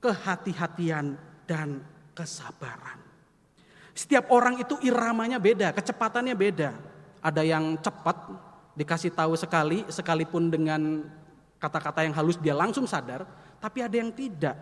[0.00, 1.14] kehati-hatian
[1.44, 1.82] dan
[2.16, 2.98] kesabaran.
[3.92, 6.70] Setiap orang itu iramanya beda, kecepatannya beda.
[7.20, 8.16] Ada yang cepat,
[8.72, 11.04] dikasih tahu sekali, sekalipun dengan
[11.62, 13.22] kata-kata yang halus dia langsung sadar,
[13.62, 14.58] tapi ada yang tidak.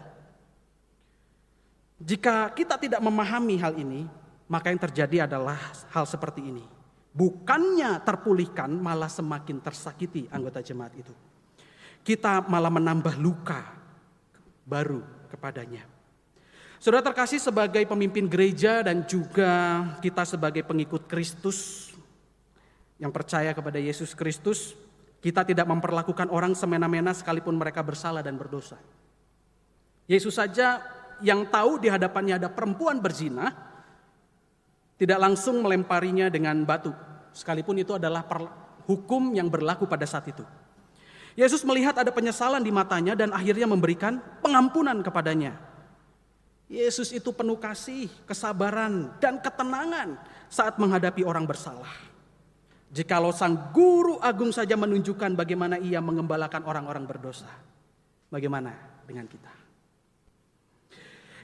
[1.97, 4.05] Jika kita tidak memahami hal ini,
[4.45, 5.57] maka yang terjadi adalah
[5.97, 6.65] hal seperti ini.
[7.17, 11.13] Bukannya terpulihkan, malah semakin tersakiti anggota jemaat itu.
[12.05, 13.65] Kita malah menambah luka
[14.69, 15.01] baru
[15.33, 15.89] kepadanya.
[16.81, 21.93] Saudara terkasih sebagai pemimpin gereja dan juga kita sebagai pengikut Kristus
[22.97, 24.73] yang percaya kepada Yesus Kristus,
[25.21, 28.81] kita tidak memperlakukan orang semena-mena sekalipun mereka bersalah dan berdosa.
[30.09, 30.81] Yesus saja
[31.21, 33.53] yang tahu di hadapannya ada perempuan berzina,
[34.97, 36.91] tidak langsung melemparinya dengan batu.
[37.37, 38.25] Sekalipun itu adalah
[38.89, 40.43] hukum yang berlaku pada saat itu.
[41.39, 45.55] Yesus melihat ada penyesalan di matanya dan akhirnya memberikan pengampunan kepadanya.
[46.67, 50.19] Yesus itu penuh kasih, kesabaran, dan ketenangan
[50.51, 52.10] saat menghadapi orang bersalah.
[52.91, 57.47] Jikalau sang guru agung saja menunjukkan bagaimana ia mengembalakan orang-orang berdosa,
[58.27, 58.75] bagaimana
[59.07, 59.53] dengan kita?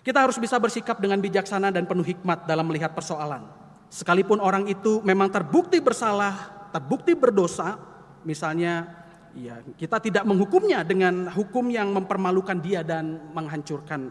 [0.02, 3.46] Kita harus bisa bersikap dengan bijaksana dan penuh hikmat dalam melihat persoalan.
[3.90, 7.78] Sekalipun orang itu memang terbukti bersalah, terbukti berdosa,
[8.26, 8.86] misalnya
[9.34, 14.10] ya kita tidak menghukumnya dengan hukum yang mempermalukan dia dan menghancurkan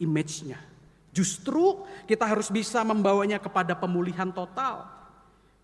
[0.00, 0.60] image-nya.
[1.12, 4.93] Justru kita harus bisa membawanya kepada pemulihan total.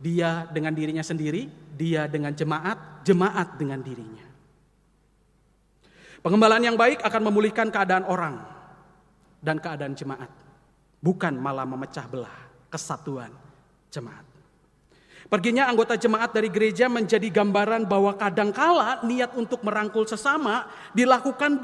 [0.01, 1.45] Dia dengan dirinya sendiri,
[1.77, 4.25] dia dengan jemaat, jemaat dengan dirinya.
[6.25, 8.41] Pengembalaan yang baik akan memulihkan keadaan orang
[9.45, 10.29] dan keadaan jemaat,
[11.05, 12.37] bukan malah memecah belah
[12.73, 13.33] kesatuan
[13.93, 14.25] jemaat.
[15.29, 21.61] Perginya anggota jemaat dari gereja menjadi gambaran bahwa kadangkala niat untuk merangkul sesama dilakukan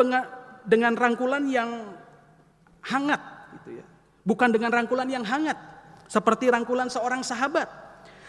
[0.63, 1.93] dengan rangkulan yang
[2.85, 3.19] hangat
[3.61, 3.85] gitu ya.
[4.23, 5.59] Bukan dengan rangkulan yang hangat
[6.07, 7.86] seperti rangkulan seorang sahabat.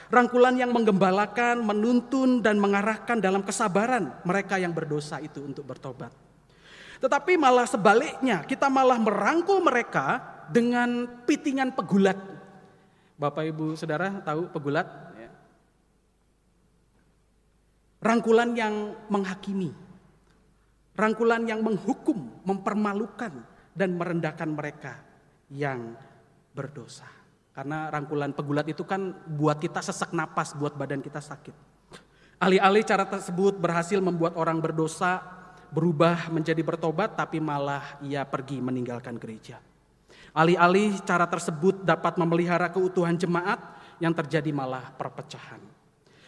[0.07, 6.15] Rangkulan yang menggembalakan, menuntun dan mengarahkan dalam kesabaran mereka yang berdosa itu untuk bertobat.
[6.97, 12.15] Tetapi malah sebaliknya, kita malah merangkul mereka dengan pitingan pegulat.
[13.19, 14.87] Bapak Ibu Saudara tahu pegulat?
[15.19, 15.29] Ya.
[17.99, 19.75] Rangkulan yang menghakimi.
[20.97, 23.33] Rangkulan yang menghukum, mempermalukan,
[23.77, 24.93] dan merendahkan mereka
[25.53, 25.93] yang
[26.57, 27.16] berdosa.
[27.57, 31.57] Karena rangkulan pegulat itu kan buat kita sesak napas, buat badan kita sakit.
[32.37, 35.25] Alih-alih cara tersebut berhasil membuat orang berdosa
[35.73, 39.57] berubah menjadi bertobat, tapi malah ia pergi meninggalkan gereja.
[40.37, 43.57] Alih-alih cara tersebut dapat memelihara keutuhan jemaat,
[43.97, 45.57] yang terjadi malah perpecahan.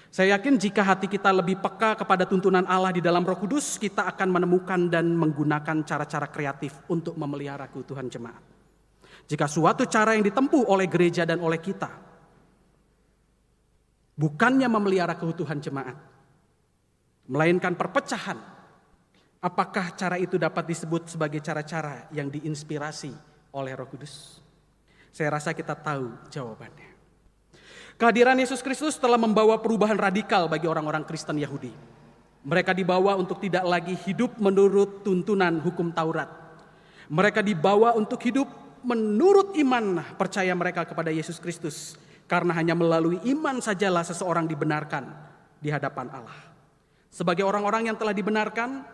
[0.10, 4.10] Saya yakin jika hati kita lebih peka kepada tuntunan Allah di dalam Roh Kudus, kita
[4.10, 8.59] akan menemukan dan menggunakan cara-cara kreatif untuk memelihara keutuhan jemaat.
[9.30, 12.10] Jika suatu cara yang ditempuh oleh gereja dan oleh kita
[14.18, 15.94] bukannya memelihara keutuhan jemaat,
[17.30, 18.42] melainkan perpecahan,
[19.38, 23.14] apakah cara itu dapat disebut sebagai cara-cara yang diinspirasi
[23.54, 24.42] oleh Roh Kudus?
[25.14, 26.90] Saya rasa kita tahu jawabannya.
[28.02, 31.70] Kehadiran Yesus Kristus telah membawa perubahan radikal bagi orang-orang Kristen Yahudi.
[32.50, 36.32] Mereka dibawa untuk tidak lagi hidup menurut tuntunan hukum Taurat.
[37.12, 38.48] Mereka dibawa untuk hidup
[38.84, 41.98] menurut iman percaya mereka kepada Yesus Kristus.
[42.30, 45.10] Karena hanya melalui iman sajalah seseorang dibenarkan
[45.58, 46.38] di hadapan Allah.
[47.10, 48.86] Sebagai orang-orang yang telah dibenarkan,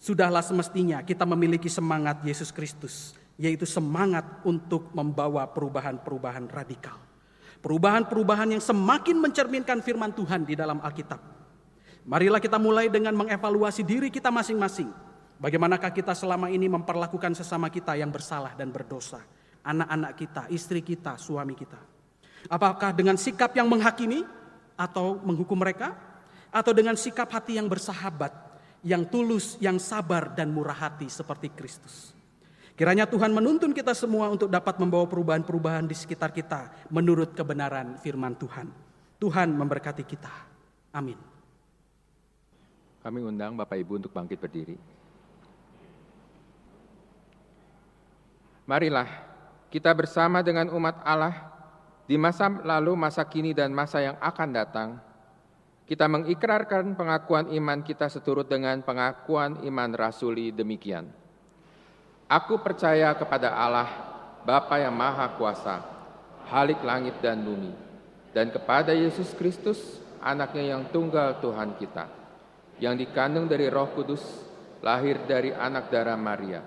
[0.00, 6.96] sudahlah semestinya kita memiliki semangat Yesus Kristus, yaitu semangat untuk membawa perubahan-perubahan radikal.
[7.60, 11.20] Perubahan-perubahan yang semakin mencerminkan firman Tuhan di dalam Alkitab.
[12.08, 14.88] Marilah kita mulai dengan mengevaluasi diri kita masing-masing.
[15.36, 19.20] Bagaimanakah kita selama ini memperlakukan sesama kita yang bersalah dan berdosa?
[19.60, 21.76] Anak-anak kita, istri kita, suami kita.
[22.48, 24.24] Apakah dengan sikap yang menghakimi
[24.78, 25.92] atau menghukum mereka?
[26.48, 28.32] Atau dengan sikap hati yang bersahabat,
[28.80, 32.16] yang tulus, yang sabar dan murah hati seperti Kristus?
[32.76, 38.36] Kiranya Tuhan menuntun kita semua untuk dapat membawa perubahan-perubahan di sekitar kita menurut kebenaran firman
[38.36, 38.68] Tuhan.
[39.20, 40.32] Tuhan memberkati kita.
[40.96, 41.16] Amin.
[43.04, 44.95] Kami undang Bapak Ibu untuk bangkit berdiri.
[48.66, 49.06] Marilah
[49.70, 51.54] kita bersama dengan umat Allah
[52.06, 54.88] di masa lalu, masa kini, dan masa yang akan datang.
[55.86, 61.06] Kita mengikrarkan pengakuan iman kita seturut dengan pengakuan iman rasuli demikian.
[62.26, 63.86] Aku percaya kepada Allah,
[64.42, 65.78] Bapa yang Maha Kuasa,
[66.50, 67.70] Halik langit dan bumi,
[68.34, 69.78] dan kepada Yesus Kristus,
[70.18, 72.10] anaknya yang tunggal Tuhan kita,
[72.82, 74.22] yang dikandung dari roh kudus,
[74.82, 76.66] lahir dari anak darah Maria,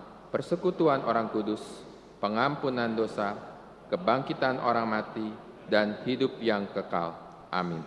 [0.31, 1.61] persekutuan orang kudus,
[2.23, 3.35] pengampunan dosa,
[3.91, 5.27] kebangkitan orang mati,
[5.67, 7.13] dan hidup yang kekal.
[7.51, 7.83] Amin.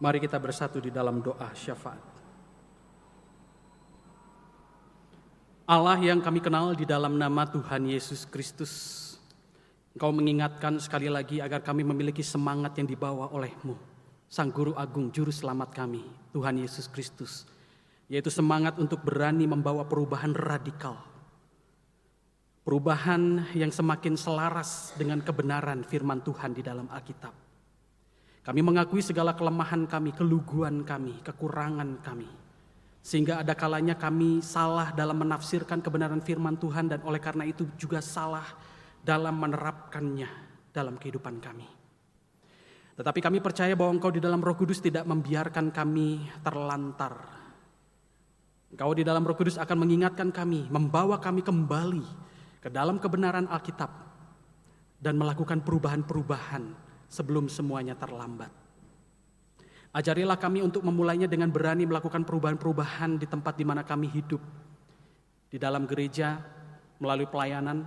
[0.00, 2.12] Mari kita bersatu di dalam doa syafaat.
[5.64, 8.72] Allah yang kami kenal di dalam nama Tuhan Yesus Kristus.
[9.96, 13.72] Engkau mengingatkan sekali lagi agar kami memiliki semangat yang dibawa olehmu.
[14.28, 16.04] Sang Guru Agung Juru Selamat kami,
[16.36, 17.48] Tuhan Yesus Kristus.
[18.08, 21.00] Yaitu semangat untuk berani membawa perubahan radikal.
[22.64, 27.32] Perubahan yang semakin selaras dengan kebenaran firman Tuhan di dalam Alkitab.
[28.44, 32.28] Kami mengakui segala kelemahan kami, keluguan kami, kekurangan kami.
[33.04, 38.00] Sehingga ada kalanya kami salah dalam menafsirkan kebenaran firman Tuhan dan oleh karena itu juga
[38.00, 38.44] salah
[39.04, 40.28] dalam menerapkannya
[40.72, 41.68] dalam kehidupan kami.
[42.96, 47.43] Tetapi kami percaya bahwa Engkau di dalam Roh Kudus tidak membiarkan kami terlantar.
[48.74, 52.02] Engkau di dalam Roh Kudus akan mengingatkan kami, membawa kami kembali
[52.58, 53.86] ke dalam kebenaran Alkitab
[54.98, 56.74] dan melakukan perubahan-perubahan
[57.06, 58.50] sebelum semuanya terlambat.
[59.94, 64.42] Ajarilah kami untuk memulainya dengan berani melakukan perubahan-perubahan di tempat di mana kami hidup.
[65.46, 66.42] Di dalam gereja,
[66.98, 67.86] melalui pelayanan,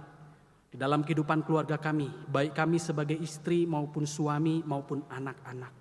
[0.72, 5.76] di dalam kehidupan keluarga kami, baik kami sebagai istri maupun suami maupun anak-anak,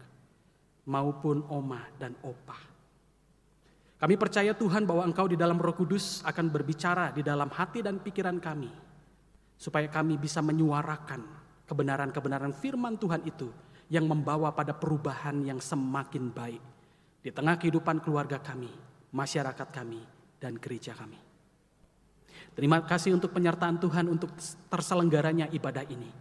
[0.91, 2.75] maupun oma dan opa.
[3.97, 7.97] Kami percaya Tuhan bahwa Engkau di dalam Roh Kudus akan berbicara di dalam hati dan
[7.97, 8.69] pikiran kami,
[9.57, 11.25] supaya kami bisa menyuarakan
[11.65, 13.49] kebenaran-kebenaran firman Tuhan itu
[13.89, 16.63] yang membawa pada perubahan yang semakin baik
[17.25, 18.69] di tengah kehidupan keluarga kami,
[19.17, 20.05] masyarakat kami,
[20.37, 21.17] dan gereja kami.
[22.53, 24.33] Terima kasih untuk penyertaan Tuhan untuk
[24.69, 26.13] terselenggaranya ibadah ini.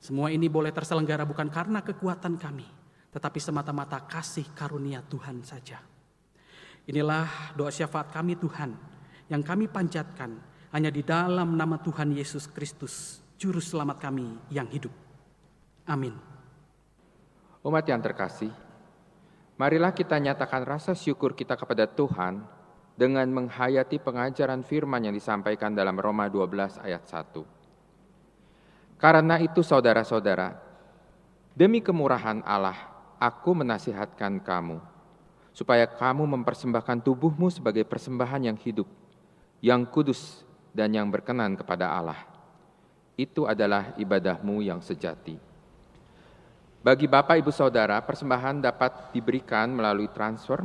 [0.00, 2.68] Semua ini boleh terselenggara bukan karena kekuatan kami,
[3.12, 5.93] tetapi semata-mata kasih karunia Tuhan saja.
[6.84, 8.76] Inilah doa syafaat kami Tuhan
[9.32, 10.36] yang kami panjatkan
[10.74, 14.92] hanya di dalam nama Tuhan Yesus Kristus, Juru Selamat kami yang hidup.
[15.88, 16.12] Amin.
[17.64, 18.52] Umat yang terkasih,
[19.56, 22.44] marilah kita nyatakan rasa syukur kita kepada Tuhan
[22.94, 29.00] dengan menghayati pengajaran firman yang disampaikan dalam Roma 12 ayat 1.
[29.00, 30.54] Karena itu saudara-saudara,
[31.56, 32.76] demi kemurahan Allah,
[33.18, 34.78] aku menasihatkan kamu,
[35.54, 38.90] supaya kamu mempersembahkan tubuhmu sebagai persembahan yang hidup,
[39.62, 40.42] yang kudus,
[40.74, 42.18] dan yang berkenan kepada Allah.
[43.14, 45.38] Itu adalah ibadahmu yang sejati.
[46.82, 50.60] Bagi Bapak Ibu Saudara, persembahan dapat diberikan melalui transfer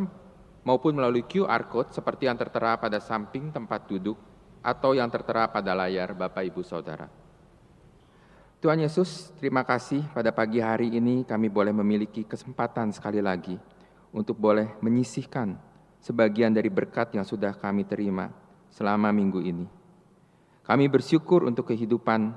[0.65, 4.17] maupun melalui QR Code seperti yang tertera pada samping tempat duduk
[4.59, 7.07] atau yang tertera pada layar Bapak Ibu Saudara.
[8.59, 13.55] Tuhan Yesus, terima kasih pada pagi hari ini kami boleh memiliki kesempatan sekali lagi
[14.09, 15.57] untuk boleh menyisihkan
[15.99, 18.31] sebagian dari berkat yang sudah kami terima
[18.71, 19.67] selama minggu ini.
[20.65, 22.29] Kami bersyukur untuk kehidupan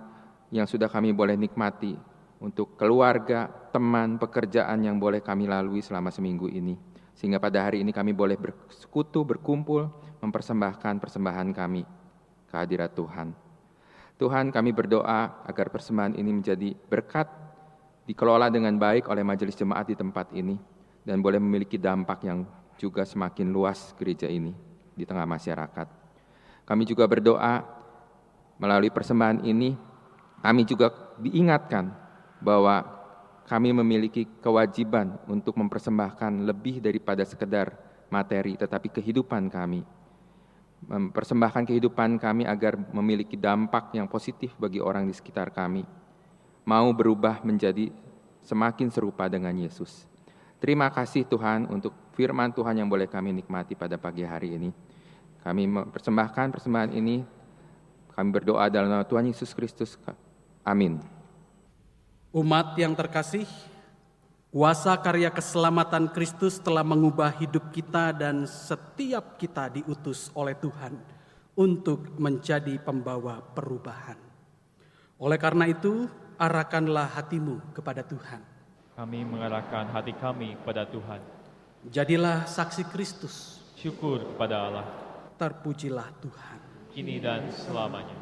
[0.53, 1.97] yang sudah kami boleh nikmati
[2.43, 6.75] untuk keluarga, teman, pekerjaan yang boleh kami lalui selama seminggu ini.
[7.15, 9.87] Sehingga pada hari ini kami boleh bersekutu, berkumpul,
[10.19, 11.85] mempersembahkan persembahan kami
[12.51, 13.33] kehadirat Tuhan.
[14.19, 17.31] Tuhan kami berdoa agar persembahan ini menjadi berkat,
[18.07, 20.59] dikelola dengan baik oleh majelis jemaat di tempat ini,
[21.03, 22.47] dan boleh memiliki dampak yang
[22.79, 24.55] juga semakin luas gereja ini
[24.95, 25.89] di tengah masyarakat.
[26.63, 27.63] Kami juga berdoa
[28.59, 29.75] melalui persembahan ini,
[30.43, 31.91] kami juga diingatkan
[32.39, 32.83] bahwa
[33.47, 37.75] kami memiliki kewajiban untuk mempersembahkan lebih daripada sekedar
[38.07, 39.83] materi, tetapi kehidupan kami.
[40.83, 45.87] Mempersembahkan kehidupan kami agar memiliki dampak yang positif bagi orang di sekitar kami.
[46.67, 47.91] Mau berubah menjadi
[48.43, 50.12] semakin serupa dengan Yesus.
[50.63, 54.71] Terima kasih Tuhan untuk firman Tuhan yang boleh kami nikmati pada pagi hari ini.
[55.43, 57.27] Kami mempersembahkan persembahan ini.
[58.15, 59.99] Kami berdoa dalam nama Tuhan Yesus Kristus.
[60.63, 61.03] Amin.
[62.31, 63.43] Umat yang terkasih,
[64.55, 70.95] kuasa karya keselamatan Kristus telah mengubah hidup kita dan setiap kita diutus oleh Tuhan
[71.59, 74.17] untuk menjadi pembawa perubahan.
[75.19, 76.07] Oleh karena itu,
[76.39, 78.52] arahkanlah hatimu kepada Tuhan.
[79.03, 81.19] Kami mengarahkan hati kami kepada Tuhan.
[81.91, 83.59] Jadilah saksi Kristus.
[83.75, 84.87] Syukur kepada Allah.
[85.35, 86.59] Terpujilah Tuhan.
[86.95, 88.15] Kini dan selamanya.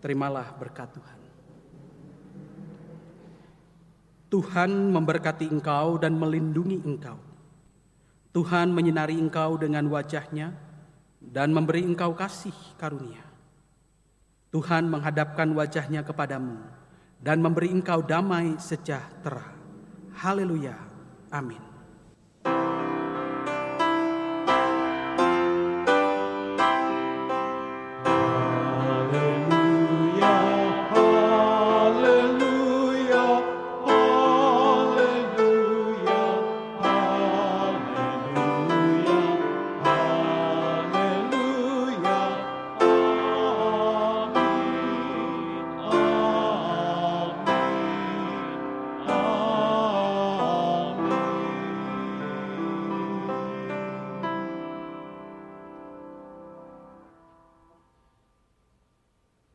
[0.00, 1.18] Terimalah berkat Tuhan.
[4.32, 7.20] Tuhan memberkati engkau dan melindungi engkau.
[8.32, 10.56] Tuhan menyinari engkau dengan wajahnya
[11.20, 13.20] dan memberi engkau kasih karunia.
[14.48, 16.56] Tuhan menghadapkan wajahnya kepadamu
[17.20, 19.51] dan memberi engkau damai sejahtera.
[20.14, 20.76] Haleluya.
[21.32, 21.71] Amin.